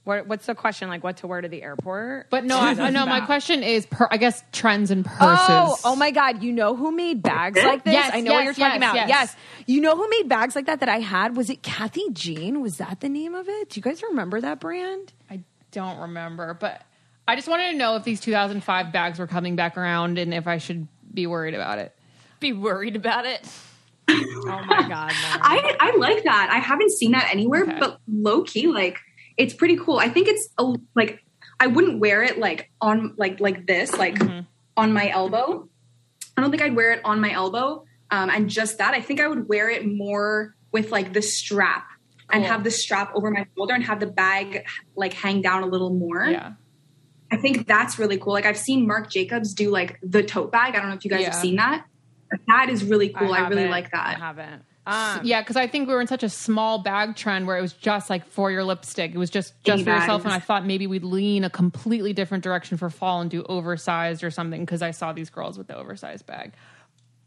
[0.05, 0.89] what's the question?
[0.89, 2.29] Like what to wear to the airport?
[2.31, 3.07] But no, I, no.
[3.07, 5.47] My question is, per, I guess trends and purses.
[5.49, 6.43] Oh, oh my God!
[6.43, 7.95] You know who made bags like this?
[7.95, 8.95] Yes, I know what you're talking yes, about.
[8.97, 9.09] yes.
[9.09, 9.37] Yes,
[9.67, 11.37] you know who made bags like that that I had?
[11.37, 12.61] Was it Kathy Jean?
[12.61, 13.71] Was that the name of it?
[13.71, 15.13] Do you guys remember that brand?
[15.31, 15.41] I
[15.71, 16.83] don't remember, but
[17.27, 20.47] I just wanted to know if these 2005 bags were coming back around and if
[20.47, 21.95] I should be worried about it.
[22.41, 23.49] Be worried about it.
[24.45, 25.09] Oh my God!
[25.11, 25.39] no.
[25.41, 26.51] I, I like that.
[26.53, 27.77] I haven't seen that anywhere, Okay.
[27.79, 28.99] but low key, like
[29.37, 29.99] it's pretty cool.
[29.99, 31.24] I think it's a, like
[31.61, 34.18] I wouldn't wear it like on like like this, like
[34.76, 35.68] on my elbow.
[36.37, 37.85] I don't think I'd wear it on my elbow.
[38.11, 41.87] Um, and just that, I think I would wear it more with like the strap
[42.30, 44.66] and have the strap over my shoulder and have the bag
[44.97, 46.24] like hang down a little more.
[46.26, 46.53] Yeah.
[47.30, 48.33] I think that's really cool.
[48.35, 50.74] Like I've seen Marc Jacobs do like the tote bag.
[50.74, 51.26] I don't know if you guys Yeah.
[51.33, 51.85] have seen that.
[52.49, 53.33] That is really cool.
[53.33, 53.70] I, really haven't.
[53.70, 54.18] like I that.
[54.20, 54.62] haven't.
[54.87, 57.62] Um, Yeah, because I think we were in such a small bag trend where it
[57.62, 59.14] was just like for your lipstick.
[59.14, 60.24] It was just just Skinny for yourself.
[60.24, 64.24] And I thought maybe we'd lean a completely different direction for fall and do oversized
[64.24, 66.53] or something because I saw these girls with the oversized bag.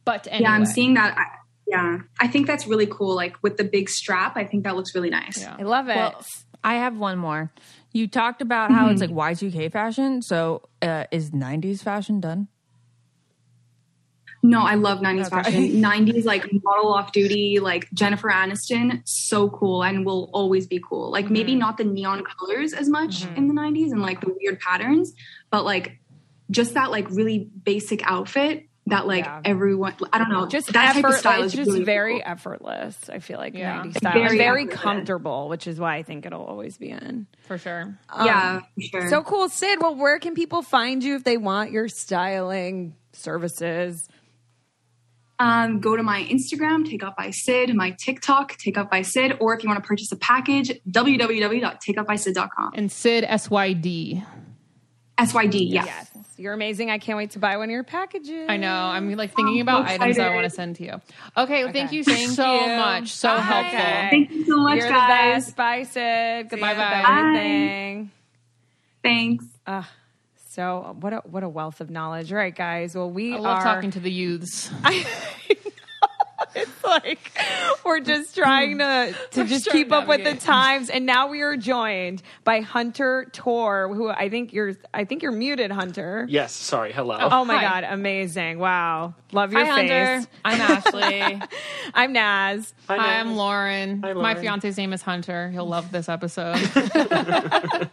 [0.03, 1.17] But anyway, Yeah, I'm seeing that.
[1.17, 1.25] I,
[1.67, 3.15] Yeah, I think that's really cool.
[3.15, 5.41] Like with the big strap, I think that looks really nice.
[5.41, 5.55] Yeah.
[5.57, 5.95] I love it.
[5.95, 6.23] Well,
[6.63, 7.51] I have one more.
[7.91, 10.21] You talked about how it's like Y2K fashion.
[10.21, 12.49] So uh, is 90s fashion done?
[14.45, 15.81] No, I love 90s fashion.
[15.81, 21.09] 90s, like model off duty, like Jennifer Aniston, so cool and will always be cool.
[21.09, 21.59] Like maybe mm-hmm.
[21.59, 23.35] not the neon colors as much mm-hmm.
[23.35, 25.13] in the 90s and like the weird patterns,
[25.49, 25.97] but like
[26.51, 29.41] just that like really basic outfit that like Yeah.
[29.43, 32.19] everyone, I don't know, just that type effort, of style it's is just really very
[32.19, 32.21] cool.
[32.23, 33.09] effortless.
[33.09, 33.81] I feel like Yeah.
[33.81, 34.13] 90s style.
[34.13, 37.25] Very Very, very comfortable, which is why I think it'll always be in.
[37.47, 37.97] For sure.
[38.23, 39.09] yeah, um, for sure.
[39.09, 39.81] So cool, Syd.
[39.81, 44.07] Well, where can people find you if they want your styling services?
[45.37, 49.63] Um, go to my Instagram, Takeout by Syd, my TikTok, Takeout by Syd, or if
[49.63, 52.71] you want to purchase a package, www.takeoutbysyd.com.
[52.73, 54.25] And Sid SYD.
[55.17, 55.85] SYD, yeah.
[55.85, 56.89] Yes, you're amazing.
[56.91, 58.47] I can't wait to buy one of your packages.
[58.49, 58.73] I know.
[58.73, 61.01] I'm like thinking about so items I want to send to you.
[61.37, 62.75] Okay, well, thank you Thank so you.
[62.75, 63.11] much.
[63.13, 63.39] So Bye.
[63.41, 63.77] helpful.
[63.79, 64.07] Okay.
[64.11, 65.45] Thank you so much, You're guys.
[65.47, 65.55] the best.
[65.57, 66.49] Bye, Sid.
[66.49, 68.09] Goodbye, luck with Bye-bye.
[69.03, 69.49] everything.
[70.55, 70.91] Thanks.
[70.91, 72.31] So what a what a wealth of knowledge.
[72.31, 72.95] All right, guys.
[72.95, 74.69] Well, we I love are talking to the youths.
[76.55, 77.31] it's like
[77.85, 81.27] we're just trying to to We're just keep to up with the times and now
[81.29, 86.25] we are joined by hunter Torr who i think you're i think you're muted hunter
[86.29, 86.91] Yes, sorry.
[86.93, 87.17] Hello.
[87.19, 87.81] oh my Hi.
[87.81, 90.29] god amazing wow love your Hi, face Hunter.
[90.45, 91.41] I'm Ashley.
[91.93, 94.01] i'm naz Hi, Hi, I'm Lauren.
[94.03, 95.49] Hi, My fiance's name is Hunter.
[95.49, 96.55] He'll love this episode.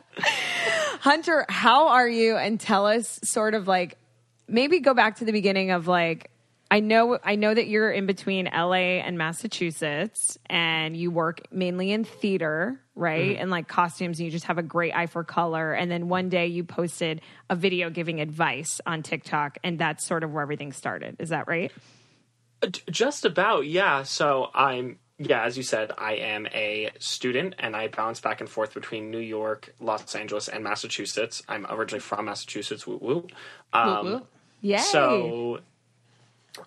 [1.03, 3.99] hunter how are you and tell us sort of like
[4.47, 6.31] maybe go back to the beginning of like
[6.71, 11.91] I know I know that you're in between LA and Massachusetts and you work mainly
[11.93, 13.33] in theater, right?
[13.33, 13.43] Mm-hmm.
[13.43, 16.31] And like costumes and you just have a great eye for color and then one
[16.31, 20.73] day you posted a video giving advice on TikTok and that's sort of where everything
[20.73, 21.17] started.
[21.19, 21.73] Is that right?
[22.91, 24.05] Just about, yeah.
[24.05, 28.49] So I'm, yeah, as you said, I am a student and I bounce back and
[28.49, 31.43] forth between New York, Los Angeles, and Massachusetts.
[31.49, 33.27] I'm originally from Massachusetts, woo woo.
[33.73, 34.27] Um, Woo woo.
[34.63, 34.79] Yay.
[34.79, 35.61] So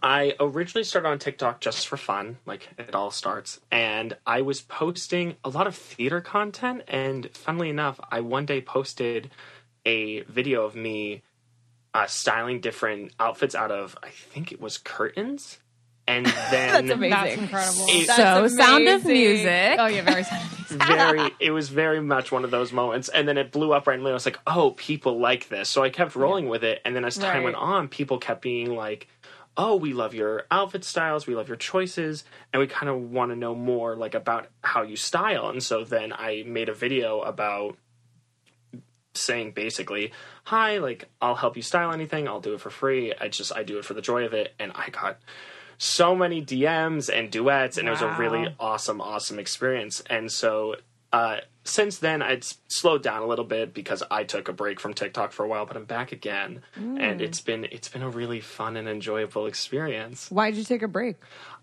[0.01, 3.59] I originally started on TikTok just for fun, like it all starts.
[3.71, 6.83] And I was posting a lot of theater content.
[6.87, 9.29] And funnily enough, I one day posted
[9.85, 11.21] a video of me
[11.93, 15.59] uh, styling different outfits out of, I think it was curtains.
[16.07, 17.09] And then That's amazing.
[17.09, 17.85] That's incredible.
[17.89, 19.05] It- so, Sound of.
[19.05, 19.75] Music.
[19.79, 20.41] oh yeah, very sad.
[20.69, 24.09] very it was very much one of those moments and then it blew up randomly
[24.11, 27.05] i was like oh people like this so i kept rolling with it and then
[27.05, 27.43] as time Right.
[27.45, 29.07] went on people kept being like
[29.55, 33.31] oh we love your outfit styles we love your choices and we kind of want
[33.31, 37.21] to know more like about how you style and so then i made a video
[37.21, 37.77] about
[39.13, 40.11] saying basically
[40.43, 43.63] hi like i'll help you style anything i'll do it for free i just i
[43.63, 45.17] do it for the joy of it and i got
[45.77, 50.01] so many DMs and duets, and it was a really awesome, awesome experience.
[50.09, 50.75] And so
[51.13, 54.93] uh, since then, I'd slowed down a little bit because I took a break from
[54.93, 58.41] TikTok for a while, but I'm back again, and it's been it's been a really
[58.41, 60.29] fun and enjoyable experience.
[60.29, 61.15] Why did you take a break?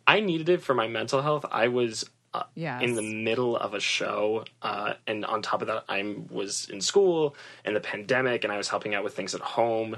[0.06, 1.44] I needed it for my mental health.
[1.52, 2.82] I was uh, Yes.
[2.82, 6.80] in the middle of a show, uh, and on top of that, I was in
[6.80, 9.96] school and the pandemic, and I was helping out with things at home,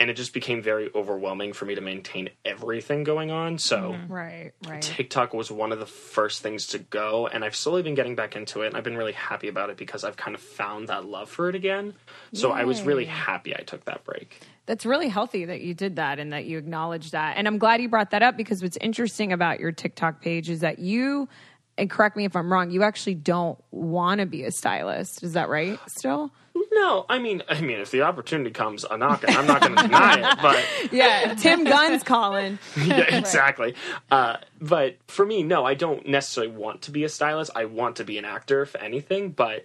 [0.00, 3.58] and it just became very overwhelming for me to maintain everything going on.
[3.58, 3.92] So.
[3.92, 4.12] Mm-hmm.
[4.12, 4.80] Right, right.
[4.80, 8.34] TikTok was one of the first things to go, and I've slowly been getting back
[8.34, 11.04] into it, and I've been really happy about it because I've kind of found that
[11.04, 11.92] love for it again.
[12.32, 14.40] So I was really happy I took that break.
[14.64, 17.36] That's really healthy that you did that and that you acknowledged that.
[17.36, 20.60] And I'm glad you brought that up because what's interesting about your TikTok page is
[20.60, 21.28] that you,
[21.76, 25.22] and correct me if I'm wrong, you actually don't want to be a stylist.
[25.22, 26.32] Is that right still?
[26.72, 29.74] No, I mean, I mean, if the opportunity comes, I'm not gonna, I'm not going
[29.76, 32.58] to deny it, but Yeah, Tim Gunn's calling.
[32.76, 33.74] yeah, exactly.
[34.10, 37.50] Uh, but for me, no, I don't necessarily want to be a stylist.
[37.56, 39.30] I want to be an actor, if anything.
[39.30, 39.64] But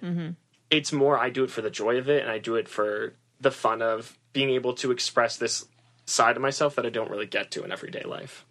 [0.72, 3.14] it's more I do it for the joy of it, and I do it for
[3.40, 5.66] the fun of being able to express this
[6.06, 8.46] side of myself that I don't really get to in everyday life.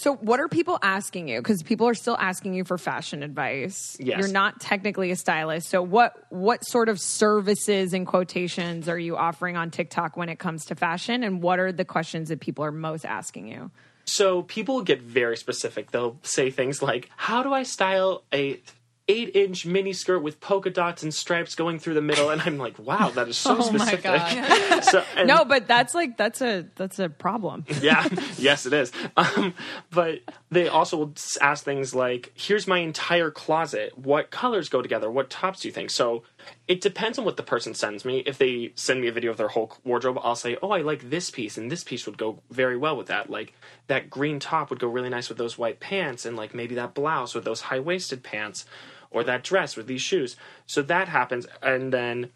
[0.00, 1.40] So, what are people asking you?
[1.40, 3.96] Because people are still asking you for fashion advice.
[3.98, 4.20] Yes.
[4.20, 5.68] You're not technically a stylist.
[5.70, 10.38] So, what what sort of services and quotations are you offering on TikTok when it
[10.38, 11.24] comes to fashion?
[11.24, 13.72] And what are the questions that people are most asking you?
[14.04, 15.90] So people get very specific.
[15.90, 18.60] They'll say things like, "How do I style a
[19.08, 22.78] eight-inch mini skirt with polka dots and stripes going through the middle?" And I'm like,
[22.78, 24.80] "Wow, that is so Oh my specific." God.
[24.84, 27.64] so, and- No, but that's like that's a that's a problem.
[27.80, 28.06] yeah,
[28.36, 28.92] yes, it is.
[29.16, 29.54] Um,
[29.90, 33.96] but they also will ask things like, "Here's my entire closet.
[33.98, 35.10] What colors go together?
[35.10, 36.22] What tops do you think?" So
[36.66, 38.18] It depends on what the person sends me.
[38.26, 41.10] If they send me a video of their whole wardrobe, I'll say, "Oh, I like
[41.10, 43.28] this piece, and this piece would go very well with that.
[43.30, 43.52] Like
[43.86, 46.94] that green top would go really nice with those white pants, and like maybe that
[46.94, 48.64] blouse with those high waisted pants,
[49.10, 50.36] or that dress with these shoes."
[50.66, 52.30] So that happens, and then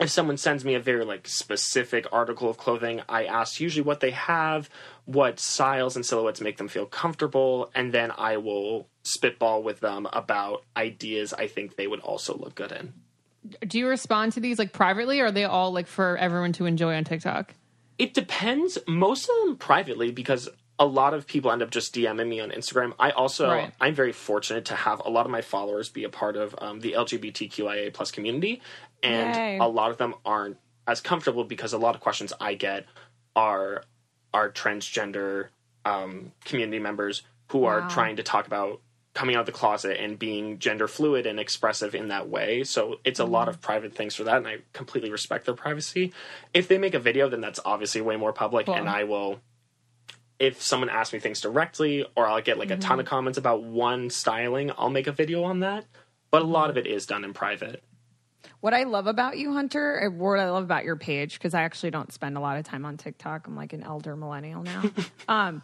[0.00, 4.00] if someone sends me a very like specific article of clothing, I ask usually what
[4.00, 4.70] they have,
[5.04, 10.06] what styles and silhouettes make them feel comfortable, and then I will spitball with them
[10.12, 12.94] about ideas I think they would also look good in.
[13.66, 16.66] Do you respond to these like privately or are they all like for everyone to
[16.66, 17.54] enjoy on TikTok?
[17.98, 18.78] It depends.
[18.86, 20.48] Most of them privately because
[20.80, 22.94] a lot of people end up just DMing me on Instagram.
[22.98, 23.72] I also Right.
[23.80, 26.80] I'm very fortunate to have a lot of my followers be a part of um,
[26.80, 28.62] the LGBTQIA plus community,
[29.02, 29.58] and Yay.
[29.58, 30.56] a lot of them aren't
[30.88, 32.86] as comfortable because a lot of questions I get
[33.36, 33.84] are
[34.32, 35.48] are transgender
[35.84, 38.80] um, community members who are trying to talk about
[39.12, 42.62] coming out of the closet and being gender fluid and expressive in that way.
[42.62, 46.12] So it's a lot of private things for that, and I completely respect their privacy.
[46.54, 48.76] If they make a video, then that's obviously way more public, Cool.
[48.76, 49.40] and I will
[50.40, 53.62] if someone asks me things directly or I'll get like a ton of comments about
[53.62, 55.84] one styling, I'll make a video on that.
[56.30, 57.82] But a lot of it is done in private.
[58.60, 61.90] What I love about you, Hunter, what I love about your page, because I actually
[61.90, 63.46] don't spend a lot of time on TikTok.
[63.46, 64.82] I'm like an elder millennial now.
[65.28, 65.62] um,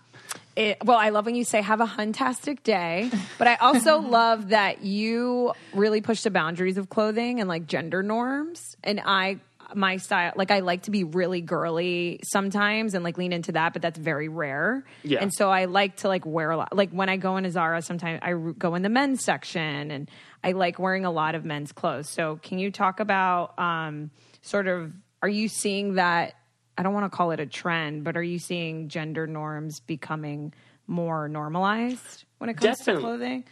[0.56, 4.48] it, well, I love when you say "Have a huntastic day," but I also love
[4.48, 8.76] that you really push the boundaries of clothing and like gender norms.
[8.82, 9.40] And I,
[9.76, 13.72] my style, like I like to be really girly sometimes and like lean into that,
[13.72, 14.84] but that's very rare.
[15.02, 15.20] Yeah.
[15.20, 16.74] And so I like to like wear a lot.
[16.74, 20.10] Like when I go into Zara, sometimes I go in the men's section, and
[20.42, 22.08] I like wearing a lot of men's clothes.
[22.08, 24.10] So can you talk about um,
[24.42, 24.92] sort of?
[25.22, 26.34] Are you seeing that?
[26.78, 30.52] I don't want to call it a trend, but are you seeing gender norms becoming
[30.86, 33.02] more normalized when it comes Definitely.
[33.02, 33.44] to clothing?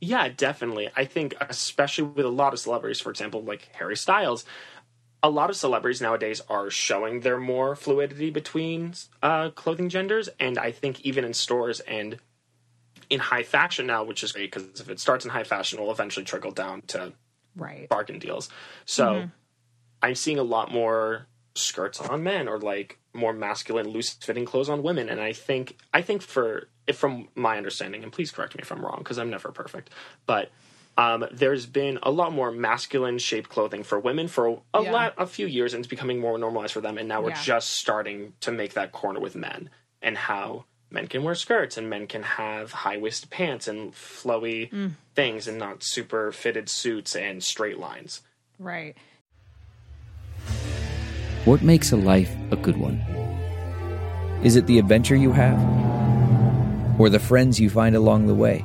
[0.00, 0.88] Yeah, definitely.
[0.96, 4.44] I think, especially with a lot of celebrities, for example, like Harry Styles,
[5.22, 10.28] a lot of celebrities nowadays are showing their more fluidity between uh, clothing genders.
[10.38, 12.18] And I think even in stores and
[13.10, 15.82] in high fashion now, which is great because if it starts in high fashion, it
[15.82, 17.12] will eventually trickle down to
[17.56, 17.88] Right.
[17.88, 18.48] bargain deals.
[18.84, 19.28] So
[20.00, 24.68] I'm seeing a lot more skirts on men or like more masculine, loose fitting clothes
[24.68, 25.08] on women.
[25.08, 28.70] And I think I think for if from my understanding, and please correct me if
[28.70, 29.90] I'm wrong because I'm never perfect,
[30.26, 30.50] but
[30.98, 34.92] um, there's been a lot more masculine shaped clothing for women for a Yeah.
[34.92, 37.42] lot a few years and it's becoming more normalized for them and now we're Yeah.
[37.42, 39.70] just starting to make that corner with men
[40.02, 44.92] and how men can wear skirts and men can have high waisted pants and flowy
[45.14, 48.22] things and not super fitted suits and straight lines.
[48.58, 48.96] Right.
[51.44, 52.98] What makes a life a good one?
[54.42, 55.58] Is it the adventure you have?
[57.00, 58.64] Or the friends you find along the way?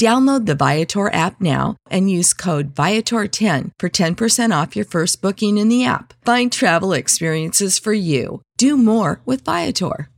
[0.00, 5.56] Download the Viator app now and use code Viator10 for 10% off your first booking
[5.56, 6.14] in the app.
[6.24, 8.42] Find travel experiences for you.
[8.56, 10.10] Do more with Viator.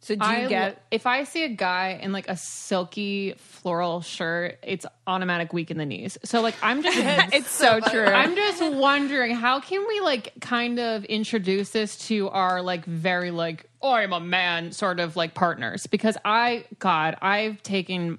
[0.00, 4.02] So do you I get if I see a guy in like a silky floral
[4.02, 6.18] shirt, it's automatic weak in the knees.
[6.24, 6.98] So like I'm just
[7.32, 8.04] It's so true.
[8.04, 13.30] I'm just wondering how can we like kind of introduce this to our like very
[13.30, 18.18] like oh I'm a man sort of like partners because I God I've taken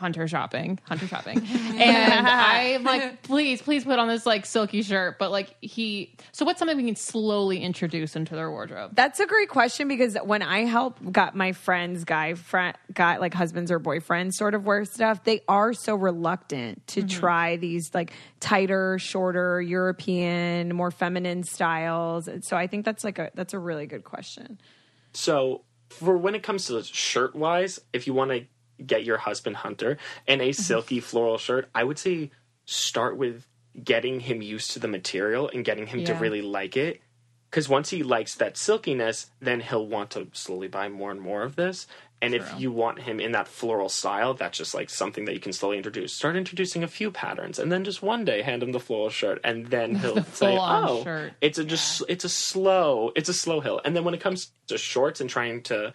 [0.00, 1.38] hunter shopping hunter shopping
[1.78, 6.44] and i'm like please please put on this like silky shirt but like he so
[6.44, 10.42] what's something we can slowly introduce into their wardrobe That's a great question because when
[10.42, 14.84] I help got my friends, guy friend, got like husbands or boyfriends sort of wear
[14.84, 17.08] stuff, they are so reluctant to mm-hmm.
[17.08, 22.28] try these like tighter, shorter, European, more feminine styles.
[22.42, 24.60] So I think that's like a that's a really good question.
[25.12, 28.44] So for when it comes to shirt wise, if you want to
[28.86, 30.62] get your husband Hunter and a mm-hmm.
[30.62, 32.30] silky floral shirt, I would say
[32.64, 33.46] start with
[33.82, 37.00] getting him used to the material and getting him to really like it.
[37.50, 41.42] Because once he likes that silkiness, then he'll want to slowly buy more and more
[41.42, 41.88] of this.
[42.22, 45.40] And if you want him in that floral style, that's just like something that you
[45.40, 46.12] can slowly introduce.
[46.12, 49.40] Start introducing a few patterns, and then just one day hand him the floral shirt,
[49.42, 51.32] and then he'll say, "Oh, shirt.
[51.40, 54.52] it's a just it's a slow it's a slow hill." And then when it comes
[54.66, 55.94] to shorts and trying to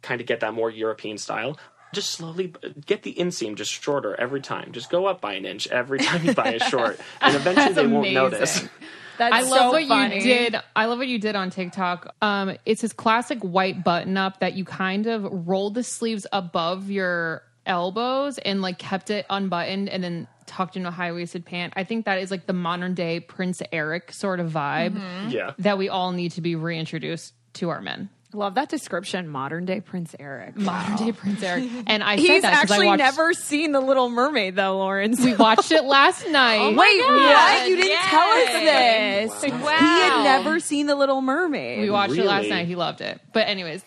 [0.00, 1.58] kind of get that more European style,
[1.92, 2.52] just slowly
[2.86, 4.72] get the inseam just shorter every time.
[4.72, 7.86] Just go up by an inch every time you buy a short, and eventually they
[7.86, 8.56] won't notice.
[8.60, 8.70] amazing.
[9.18, 10.16] That's I love so what funny.
[10.16, 10.56] you did.
[10.74, 12.14] I love what you did on TikTok.
[12.20, 16.90] Um, it's this classic white button up that you kind of rolled the sleeves above
[16.90, 21.72] your elbows and like kept it unbuttoned and then tucked into a high waisted pant.
[21.76, 25.00] I think that is like the modern day Prince Eric sort of vibe
[25.32, 25.52] Yeah.
[25.60, 28.10] that we all need to be reintroduced to our men.
[28.36, 30.56] Love that description, modern day Prince Eric.
[30.56, 31.64] Modern day Prince Eric.
[31.86, 34.76] And I said He's that 'cause I actually watched- never seen The Little Mermaid, though,
[34.78, 35.14] Lauren.
[35.18, 36.68] We watched it last oh night.
[36.76, 37.68] Wait, what?
[37.68, 38.10] You didn't Yes.
[38.10, 39.52] tell us this.
[39.52, 39.68] Wow.
[39.78, 41.80] He had never seen The Little Mermaid.
[41.80, 42.66] We watched it last night.
[42.66, 43.20] He loved it.
[43.32, 43.82] But anyways,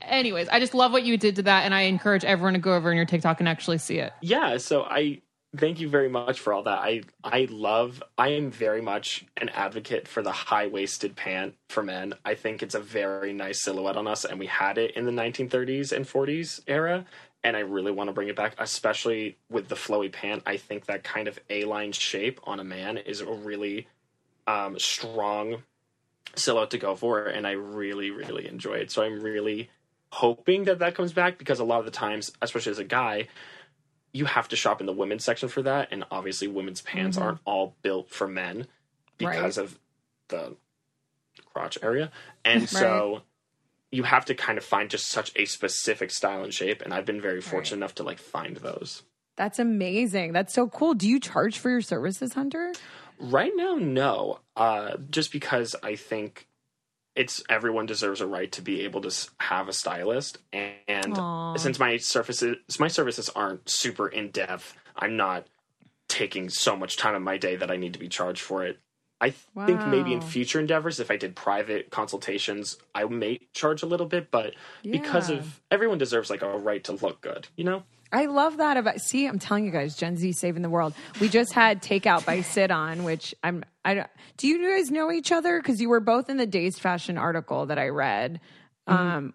[0.00, 2.74] anyways, I just love what you did to that, and I encourage everyone to go
[2.74, 4.12] over in your TikTok and actually see it.
[4.22, 5.20] yeah so i
[5.56, 6.78] thank you very much for all that.
[6.78, 12.14] I i love i am very much an advocate for the high-waisted pant for men.
[12.24, 15.12] I think it's a very nice silhouette on us and we had it in the
[15.12, 17.06] 1930s and 40s era
[17.42, 20.42] and i really want to bring it back especially with the flowy pant.
[20.46, 23.86] I think that kind of a-line shape on a man is a really
[24.46, 25.62] um, strong
[26.34, 28.90] silhouette to go for and i really really enjoy it.
[28.90, 29.70] So i'm really
[30.10, 33.28] hoping that that comes back because a lot of the times especially as a guy
[34.12, 37.38] you have to shop in the women's section for that and obviously women's pants aren't
[37.44, 38.66] all built for men
[39.16, 39.78] because of
[40.28, 40.56] the
[41.52, 42.10] crotch area
[42.44, 43.22] and so
[43.90, 47.04] you have to kind of find just such a specific style and shape and i've
[47.06, 49.02] been very fortunate enough to like find those
[49.36, 50.32] That's amazing.
[50.32, 50.94] That's so cool.
[50.94, 52.72] Do you charge for your services, Hunter?
[53.20, 54.40] Right now, no.
[54.56, 56.47] Uh, just because I think
[57.18, 61.56] it's everyone deserves a right to be able to have a stylist, and Aw.
[61.56, 65.48] since my services my services aren't super in depth, I'm not
[66.08, 68.78] taking so much time in my day that I need to be charged for it.
[69.20, 73.82] I th- think maybe in future endeavors, if I did private consultations, I may charge
[73.82, 74.54] a little bit, but
[74.88, 77.82] because of everyone deserves like a right to look good, you know.
[78.12, 79.00] I love that about.
[79.00, 80.94] See, I'm telling you guys, Gen Z saving the world.
[81.20, 83.64] We just had Takeout by Syd On, which I'm.
[83.84, 84.06] I don't.
[84.36, 85.60] Do you guys know each other?
[85.60, 88.40] Because you were both in the Dazed Fashion article that I read.
[88.86, 89.34] Um,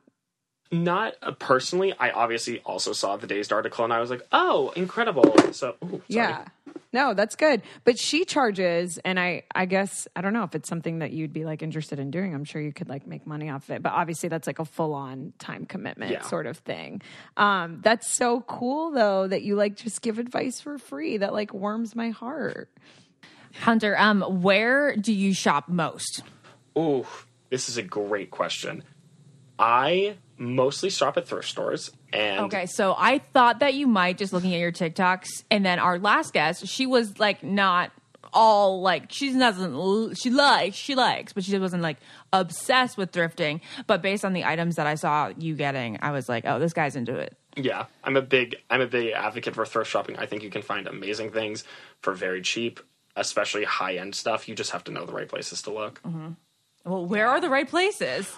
[0.72, 1.94] Not uh, personally.
[2.00, 5.90] I obviously also saw the Dazed article, and I was like, "Oh, incredible!" So, ooh,
[5.90, 6.02] sorry.
[6.08, 6.46] yeah.
[6.94, 7.64] No, that's good.
[7.84, 11.34] But she charges, and I, I guess I don't know if it's something that you'd
[11.34, 12.34] be like interested in doing.
[12.36, 14.66] I'm sure you could like make money off of it, but obviously that's like a
[14.66, 16.22] full on time commitment Yeah.
[16.22, 17.02] sort of thing.
[17.36, 21.18] Um, that's so cool though that you like just give advice for free.
[21.18, 22.70] That like warms my heart.
[23.62, 26.22] Hunter, um, where do you shop most?
[26.78, 27.06] Ooh,
[27.50, 28.84] this is a great question.
[29.60, 34.34] I mostly shop at thrift stores, and Okay, so I thought that you might just
[34.34, 37.92] looking at your TikToks, and then our last guest, she was like not
[38.36, 41.98] all like she doesn't she likes she likes, but she wasn't like
[42.32, 43.62] obsessed with thrifting.
[43.86, 46.74] But based on the items that I saw you getting, I was like, oh, this
[46.74, 47.38] guy's into it.
[47.56, 50.18] yeah, I'm a big I'm a big advocate for thrift shopping.
[50.18, 51.64] I think you can find amazing things
[52.02, 52.80] for very cheap.
[53.16, 56.02] especially high end stuff, you just have to know the right places to look.
[56.02, 56.30] Mm-hmm.
[56.86, 58.36] Well, where are the right places?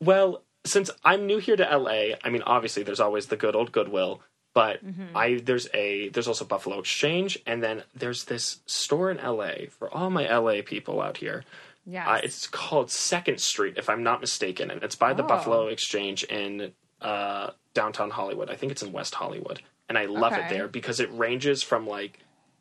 [0.00, 3.72] Well, since I'm new here to LA, I mean, obviously there's always the good old
[3.72, 4.20] Goodwill,
[4.54, 5.16] but Mm-hmm.
[5.16, 9.92] I there's a there's also Buffalo Exchange, and then there's this store in LA for
[9.92, 11.44] all my LA people out here.
[11.86, 12.06] Yes.
[12.06, 15.26] Uh, it's called Second Street, if I'm not mistaken, and it's by the Oh.
[15.28, 18.50] Buffalo Exchange in uh, downtown Hollywood.
[18.50, 21.86] I think it's in West Hollywood, and I love it there because it ranges from
[21.86, 22.18] like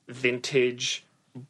[0.07, 1.03] vintage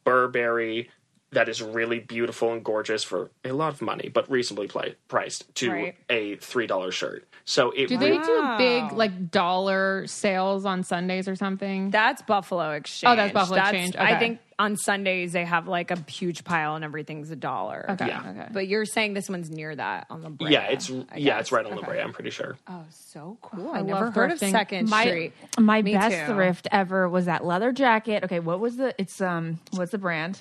[0.04, 0.90] Burberry
[1.32, 5.54] that is really beautiful and gorgeous for a lot of money, but reasonably pli- priced,
[5.56, 5.96] to Right.
[6.08, 7.28] a three dollar shirt.
[7.44, 11.90] So it Do they really- do big like dollar sales on Sundays or something?
[11.90, 13.12] That's Buffalo Exchange.
[13.12, 13.96] Oh, that's Buffalo that's, Exchange.
[13.96, 17.86] I think on Sundays they have like a huge pile and everything's a dollar.
[17.90, 18.06] Okay.
[18.08, 18.22] Yeah.
[18.30, 18.48] Okay.
[18.52, 20.50] But you're saying this one's near that on the Brea.
[20.52, 21.40] yeah, it's I yeah, guess.
[21.42, 21.90] it's right on the Okay.
[21.92, 22.00] Brea.
[22.00, 22.56] I'm pretty sure.
[22.66, 23.70] Oh, so cool.
[23.70, 24.38] I I, love never heard of.
[24.38, 25.32] Second My Street.
[25.58, 26.32] my Me best too.
[26.32, 28.24] thrift ever was that leather jacket.
[28.24, 28.94] Okay, what was the?
[28.98, 30.40] It's um, what's the brand?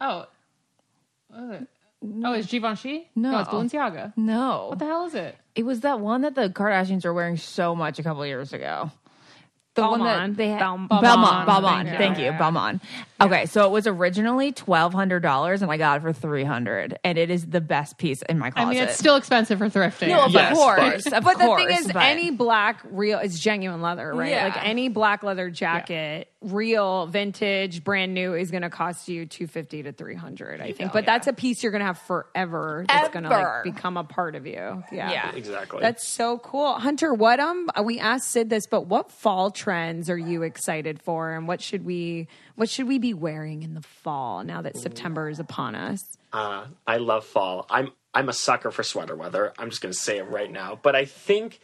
[0.00, 0.26] Oh.
[1.28, 1.68] What is it?
[2.24, 3.08] Oh, it's Givenchy?
[3.16, 3.36] No.
[3.36, 4.12] Oh, it's Balenciaga.
[4.16, 5.36] No, What the hell is it?
[5.54, 8.90] it was that one that the Kardashians were wearing so much a couple years ago.
[9.74, 10.36] The one that Balmain.
[10.36, 11.46] they had, Bal- Belmont, Balmain.
[11.46, 11.88] Belmont.
[11.88, 12.24] Thank Thank you.
[12.26, 12.38] you, Yeah.
[12.38, 12.80] Belmont.
[13.20, 16.96] Okay, so it was originally twelve hundred dollars, and I got it for three hundred,
[17.02, 18.70] and it is the best piece in my I closet.
[18.70, 20.08] mean, it's still expensive for thrifting.
[20.10, 21.60] no, of Yes, course, but- of but course.
[21.62, 24.30] the thing is, but- any black real it's genuine leather, right?
[24.30, 24.44] Yeah.
[24.44, 29.46] Like any black leather jacket, real, vintage, brand new, is going to cost you two
[29.46, 30.60] fifty to three hundred.
[30.60, 32.84] I think, but that's a piece you're going to have forever.
[32.86, 34.84] That's going to like become a part of you.
[34.92, 35.10] Yeah.
[35.10, 35.34] Yeah.
[35.34, 35.80] Exactly.
[35.80, 37.12] That's so cool, Hunter.
[37.14, 41.48] What um we asked Syd this, but what fall trends are you excited for, and
[41.48, 45.40] what should we what should we be wearing in the fall now that September is
[45.40, 46.04] upon us?
[46.32, 47.66] Uh, I love fall.
[47.70, 49.52] I'm I'm a sucker for sweater weather.
[49.58, 50.78] I'm just going to say it right now.
[50.80, 51.60] But I think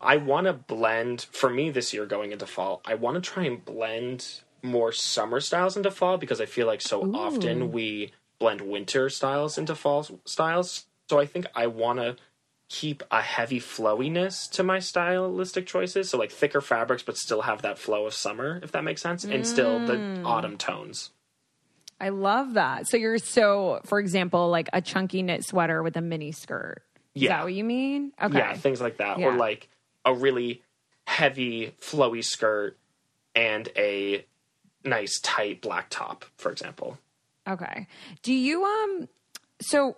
[0.00, 1.26] I want to blend.
[1.32, 5.40] For me this year, going into fall, I want to try and blend more summer
[5.40, 10.06] styles into fall because I feel like so often we blend winter styles into fall
[10.24, 10.86] styles.
[11.08, 12.16] So I think I want to
[12.68, 16.10] keep a heavy flowiness to my stylistic choices.
[16.10, 19.24] So like thicker fabrics, but still have that flow of summer, if that makes sense,
[19.24, 20.24] and still the mm.
[20.24, 21.10] autumn tones.
[22.00, 22.88] I love that.
[22.88, 26.82] So you're so, for example, like a chunky knit sweater with a mini skirt.
[27.14, 27.36] Is Yeah.
[27.36, 28.12] that what you mean?
[28.20, 28.36] Okay.
[28.36, 29.18] Yeah, things like that.
[29.18, 29.68] Or like
[30.06, 30.62] a really
[31.04, 32.78] heavy, flowy skirt
[33.34, 34.24] and a
[34.84, 36.98] nice, tight black top, for example.
[37.46, 37.86] Okay.
[38.22, 39.08] Do you um
[39.60, 39.96] so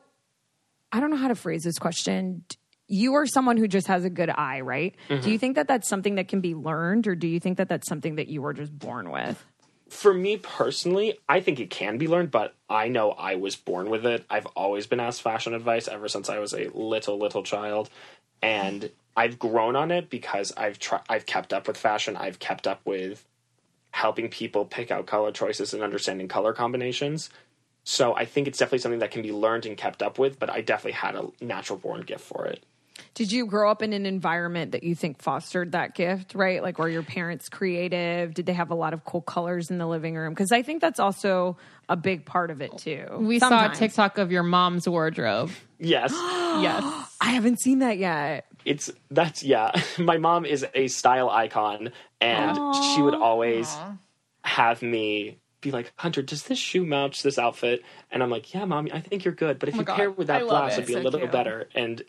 [0.90, 2.44] I don't know how to phrase this question.
[2.88, 4.96] You are someone who just has a good eye, right?
[5.08, 7.68] Do you think that that's something that can be learned or do you think that
[7.68, 9.44] that's something that you were just born with?
[9.90, 13.90] For me personally, I think it can be learned, but I know I was born
[13.90, 14.24] with it.
[14.30, 17.90] I've always been asked fashion advice ever since I was a little, little child.
[18.40, 22.16] And I've grown on it because I've tried, I've kept up with fashion.
[22.16, 23.26] I've kept up with
[23.90, 27.28] helping people pick out color choices and understanding color combinations.
[27.82, 30.50] So I think it's definitely something that can be learned and kept up with, but
[30.50, 32.62] I definitely had a natural born gift for it.
[33.14, 36.62] Did you grow up in an environment that you think fostered that gift, right?
[36.62, 38.34] Like were your parents creative?
[38.34, 40.32] Did they have a lot of cool colors in the living room?
[40.34, 41.56] Because I think that's also
[41.88, 43.06] a big part of it too.
[43.18, 43.76] We Sometimes.
[43.78, 45.50] saw a TikTok of your mom's wardrobe.
[45.78, 46.10] Yes.
[46.12, 47.16] yes.
[47.20, 48.46] I haven't seen that yet.
[48.64, 52.56] it's that's yeah my mom is a style icon and
[52.94, 53.76] she would always
[54.42, 58.64] have me be like hunter does this shoe match this outfit and i'm like yeah
[58.64, 59.96] mommy i think you're good but if oh my you God.
[59.96, 60.74] pair with that blouse it.
[60.78, 61.32] it'd be So a little cute.
[61.32, 62.02] better and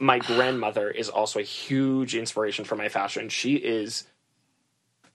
[0.00, 3.28] my grandmother is also a huge inspiration for my fashion.
[3.28, 4.04] She is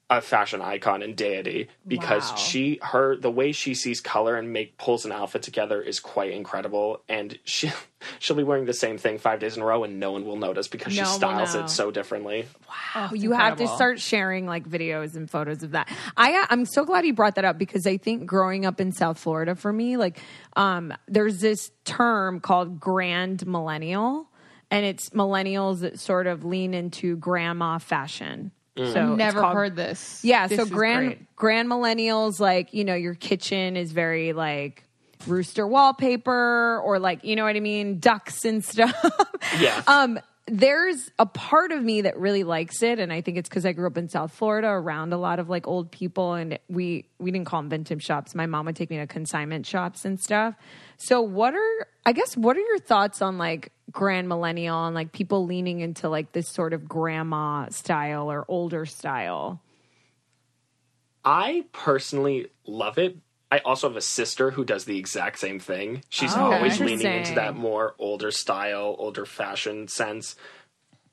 [0.07, 2.35] a fashion icon and deity because Wow.
[2.35, 6.31] she her the way she sees color and make pulls an outfit together is quite
[6.31, 7.01] incredible.
[7.09, 7.71] And she
[8.19, 10.35] she'll be wearing the same thing five days in a row and no one will
[10.35, 12.45] notice because she No one will styles it so differently.
[12.93, 15.91] Oh, you have to start sharing like videos and photos of that.
[16.15, 19.17] I I'm so glad you brought that up because I think growing up in South
[19.17, 20.19] Florida for me, like
[20.55, 24.29] um, there's this term called grand millennial,
[24.71, 28.51] and it's millennials that sort of lean into grandma fashion.
[28.77, 30.19] So it's Never called- heard this.
[30.23, 31.35] Yeah, This so grand great.
[31.37, 34.83] grand millennials, like you know, your kitchen is very like
[35.27, 38.93] rooster wallpaper or like you know what I mean, ducks and stuff.
[39.59, 39.81] Yeah.
[39.87, 43.65] um, there's a part of me that really likes it, and I think it's because
[43.65, 47.05] I grew up in South Florida around a lot of like old people, and we
[47.17, 48.35] we didn't call them vintage shops.
[48.35, 50.53] My mom would take me to consignment shops and stuff.
[50.97, 55.11] So, what are I guess what are your thoughts on like grand millennial and like
[55.11, 59.61] people leaning into like this sort of grandma style or older style?
[61.23, 63.17] I personally love it.
[63.51, 66.03] I also have a sister who does the exact same thing.
[66.09, 70.35] She's Oh, always leaning into that more older style, older fashion sense.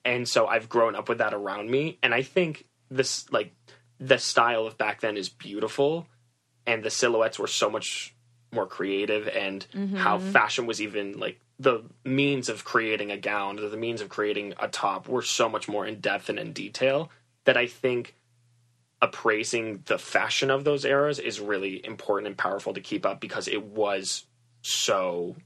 [0.04, 1.98] And so I've grown up with that around me.
[2.02, 3.54] And I think this, like,
[4.00, 6.06] the style of back then is beautiful.
[6.64, 8.14] and the silhouettes were so much
[8.52, 9.66] more creative and
[9.96, 10.32] how Mhm.
[10.32, 14.54] fashion was even like the means of creating a gown or the means of creating
[14.60, 17.10] a top were so much more in depth and in detail
[17.46, 18.14] that I think
[19.02, 23.48] appraising the fashion of those eras is really important and powerful to keep up because
[23.48, 24.24] it was
[24.62, 25.36] so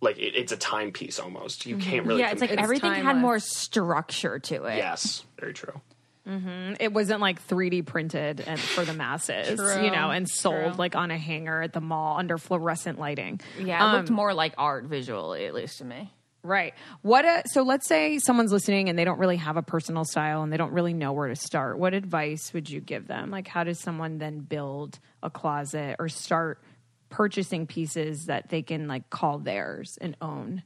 [0.00, 1.66] like it, it's a timepiece almost.
[1.66, 3.20] You can't really yeah, it's like compare- everything had timeless.
[3.20, 4.76] more structure to it.
[4.76, 5.80] Yes, very true.
[6.24, 10.74] hmm It wasn't like 3D printed and for the masses, True, you know, and sold
[10.74, 10.78] true.
[10.78, 13.40] like on a hanger at the mall under fluorescent lighting.
[13.60, 16.12] Yeah, it looked Um, more like art visually, at least to me.
[16.42, 16.74] Right.
[17.02, 20.42] What a, so let's say someone's listening and they don't really have a personal style
[20.42, 21.78] and they don't really know where to start.
[21.78, 23.30] What advice would you give them?
[23.30, 26.62] Like how does someone then build a closet or start
[27.08, 30.62] purchasing pieces that they can like call theirs and own?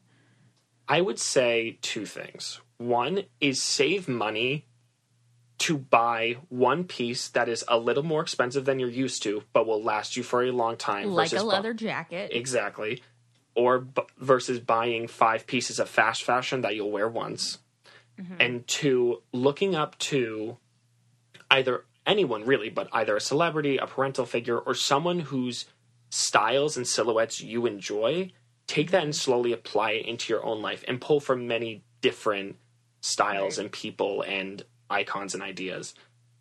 [0.88, 2.60] I would say two things.
[2.78, 4.66] One is save money
[5.58, 9.66] to buy one piece that is a little more expensive than you're used to, but
[9.66, 11.12] will last you for a long time.
[11.12, 12.32] Like versus a bu- leather jacket.
[12.34, 13.00] Exactly.
[13.54, 17.58] Or bu- versus buying five pieces of fast fashion that you'll wear once.
[18.20, 18.34] Mm-hmm.
[18.40, 20.56] And two, looking up to
[21.50, 25.66] either anyone really, but either a celebrity, a parental figure, or someone whose
[26.10, 28.32] styles and silhouettes you enjoy,
[28.66, 32.56] take that and slowly apply it into your own life and pull from many different
[33.00, 35.94] styles and people and icons and ideas.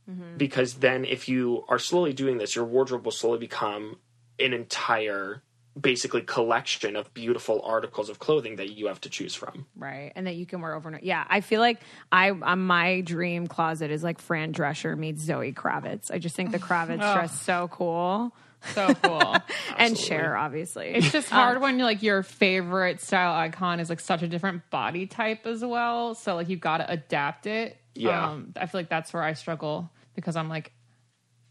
[0.10, 0.38] Mm-hmm.
[0.38, 3.98] Because then, if you are slowly doing this, your wardrobe will slowly become
[4.40, 5.44] an entire,
[5.80, 9.66] basically, collection of beautiful articles of clothing that you have to choose from.
[9.76, 10.12] Right.
[10.16, 11.04] And that you can wear overnight.
[11.04, 11.24] Yeah.
[11.30, 11.80] I feel like
[12.12, 16.12] I, uh, my dream closet is like Fran Drescher meets Zoe Kravitz.
[16.12, 17.14] I just think the Kravitz Oh.
[17.14, 18.34] dress so cool.
[18.74, 19.36] So cool.
[19.78, 20.90] and Cher, obviously.
[20.90, 24.70] It's just hard when you're like your favorite style icon is like such a different
[24.70, 26.14] body type as well.
[26.16, 27.78] So like you've got to adapt it.
[27.96, 28.30] Yeah.
[28.30, 30.72] Um, I feel like that's where I struggle because I'm like,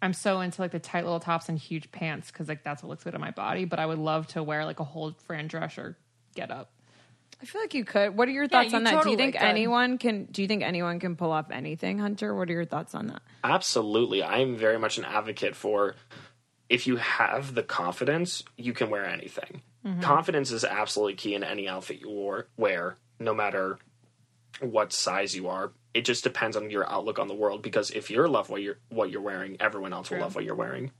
[0.02, 2.88] I'm so into like the tight little tops and huge pants because like that's what
[2.88, 3.64] looks good on my body.
[3.66, 5.96] But I would love to wear like a whole Fran Drescher
[6.34, 6.70] get up.
[7.42, 8.16] I feel like you could.
[8.16, 9.02] What are your Yeah, thoughts you on that?
[9.02, 9.42] do you think could.
[9.42, 10.24] anyone can?
[10.26, 12.34] Do you think anyone can pull off anything, Hunter?
[12.34, 13.22] What are your thoughts on that?
[13.44, 14.22] Absolutely.
[14.22, 15.94] I'm very much an advocate for
[16.68, 19.62] if you have the confidence, you can wear anything.
[19.86, 20.02] Mhm.
[20.02, 23.78] Confidence is absolutely key in any outfit you wore, wear, no matter
[24.60, 25.72] what size you are.
[25.94, 28.78] It just depends on your outlook on the world because if you love what you're
[28.90, 30.92] what you're wearing, everyone else will love what you're wearing.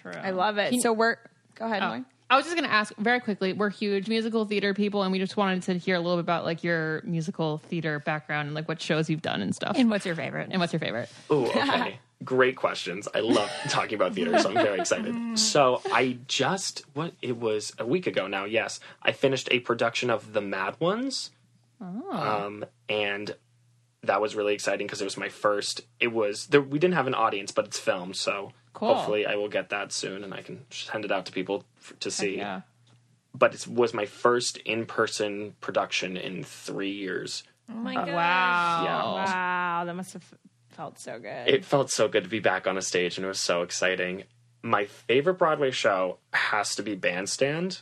[0.00, 0.12] True.
[0.12, 0.70] I love it.
[0.70, 1.16] Can- so we're
[1.54, 1.82] go ahead.
[1.82, 2.04] Oh.
[2.30, 3.52] I was just going to ask very quickly.
[3.52, 6.44] We're huge musical theater people, and we just wanted to hear a little bit about
[6.46, 9.76] like your musical theater background and like what shows you've done and stuff.
[9.78, 10.48] And what's your favorite?
[10.50, 11.10] And what's your favorite?
[11.28, 11.98] Oh, okay.
[12.24, 13.06] Great questions.
[13.14, 15.14] I love talking about theater, so I'm very excited.
[15.38, 18.46] So I just what it was a week ago now.
[18.46, 21.30] Yes, I finished a production of The Mad Ones,
[21.82, 22.10] Oh.
[22.10, 23.34] um, and
[24.06, 25.80] that was really exciting because it was my first.
[26.00, 28.94] It was there, we didn't have an audience, but it's filmed, so Cool.
[28.94, 31.94] hopefully I will get that soon, and I can send it out to people f-
[32.00, 32.36] to see.
[32.38, 32.62] yeah.
[33.36, 37.42] But it was my first in-person production in three years.
[37.70, 38.14] Oh my Uh, god!
[38.14, 38.82] wow.
[38.84, 39.24] Yeah.
[39.24, 40.34] Wow, that must have
[40.70, 41.48] felt so good.
[41.48, 44.24] It felt so good to be back on a stage, and it was so exciting.
[44.62, 47.80] My favorite Broadway show has to be Bandstand.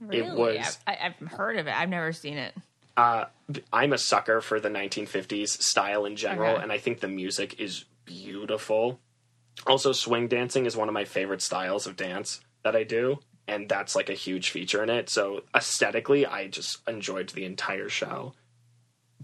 [0.00, 0.26] Really?
[0.26, 0.78] It was.
[0.86, 1.74] I, I've heard of it.
[1.78, 2.54] I've never seen it.
[2.96, 3.26] Uh,
[3.72, 6.62] I'm a sucker for the 1950s style in general, Okay.
[6.62, 9.00] and I think the music is beautiful.
[9.66, 13.68] Also, swing dancing is one of my favorite styles of dance that I do, and
[13.68, 15.08] that's like a huge feature in it.
[15.10, 18.34] So, aesthetically, I just enjoyed the entire show.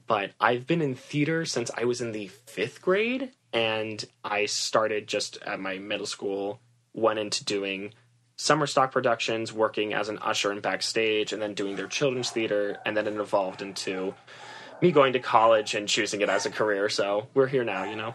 [0.06, 5.06] But I've been in theater since I was in the fifth grade, and I started
[5.08, 6.60] just at my middle school,
[6.92, 7.92] went into doing
[8.36, 12.78] summer stock productions, working as an usher and backstage, and then doing their children's theater,
[12.84, 14.14] and then it evolved into
[14.80, 16.88] me going to college and choosing it as a career.
[16.88, 18.14] So we're here now, you know.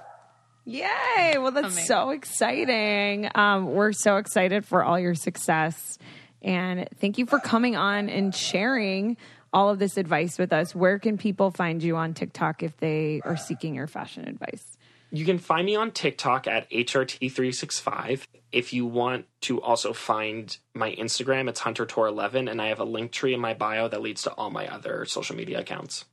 [0.66, 1.38] Yay!
[1.40, 1.86] Well, that's Amazing.
[1.86, 3.30] so exciting.
[3.34, 5.98] Um, we're so excited for all your success.
[6.44, 9.18] And thank you for coming on and sharing
[9.54, 10.76] all of this advice with us.
[10.76, 14.78] Where can people find you on TikTok if they are seeking your fashion advice?
[15.12, 18.24] You can find me on TikTok at HRT365.
[18.52, 23.34] If you want to also find my Instagram, it's HunterTorr11, and I have a Linktree
[23.34, 26.06] in my bio that leads to all my other social media accounts.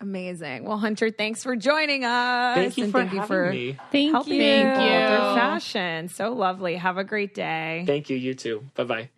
[0.00, 0.64] Amazing.
[0.64, 2.56] Well, Hunter, thanks for joining us.
[2.56, 3.78] Thank you and for thank you having for me.
[3.92, 4.40] Thank helping you.
[4.40, 5.36] Thank you.
[5.36, 6.08] fashion.
[6.08, 6.76] So lovely.
[6.76, 7.84] Have a great day.
[7.86, 8.64] Thank you, you too.
[8.74, 9.10] Bye bye.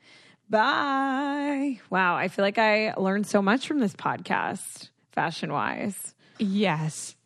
[0.48, 1.80] Bye.
[1.90, 2.14] Wow.
[2.16, 6.14] I feel like I learned so much from this podcast, fashion wise.
[6.38, 7.16] Yes,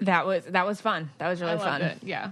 [0.00, 1.10] that was that was fun.
[1.18, 1.80] That was really I fun.
[1.80, 1.98] loved it.
[2.06, 2.30] Yeah.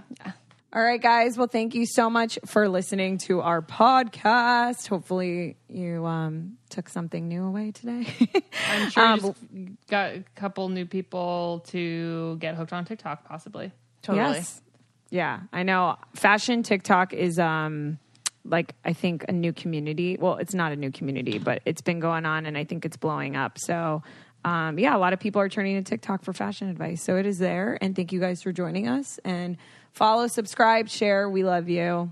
[0.73, 1.37] All right, guys.
[1.37, 4.87] Well, thank you so much for listening to our podcast.
[4.87, 8.05] Hopefully, you um, took something new away today.
[8.69, 9.19] I'm sure Um,
[9.53, 13.71] you just got a couple new people to get hooked on TikTok, possibly.
[14.01, 14.33] Totally.
[14.35, 14.61] Yes.
[15.11, 15.95] Yeah, I know.
[16.13, 17.99] Fashion TikTok is um
[18.43, 20.17] like I think a new community.
[20.19, 22.97] Well, it's not a new community, but it's been going on and I think it's
[22.97, 23.57] blowing up.
[23.59, 24.03] So
[24.45, 27.01] um, yeah, a lot of people are turning to TikTok for fashion advice.
[27.01, 27.79] So it is there.
[27.81, 29.19] And thank you guys for joining us.
[29.25, 29.57] And
[29.91, 31.27] follow, subscribe, share.
[31.27, 32.11] We love you.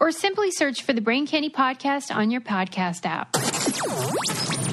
[0.00, 3.28] Or simply search for the Brain Candy podcast on your podcast app.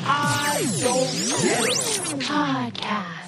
[0.10, 1.12] I don't
[1.44, 2.20] get it.
[2.22, 3.27] Podcast.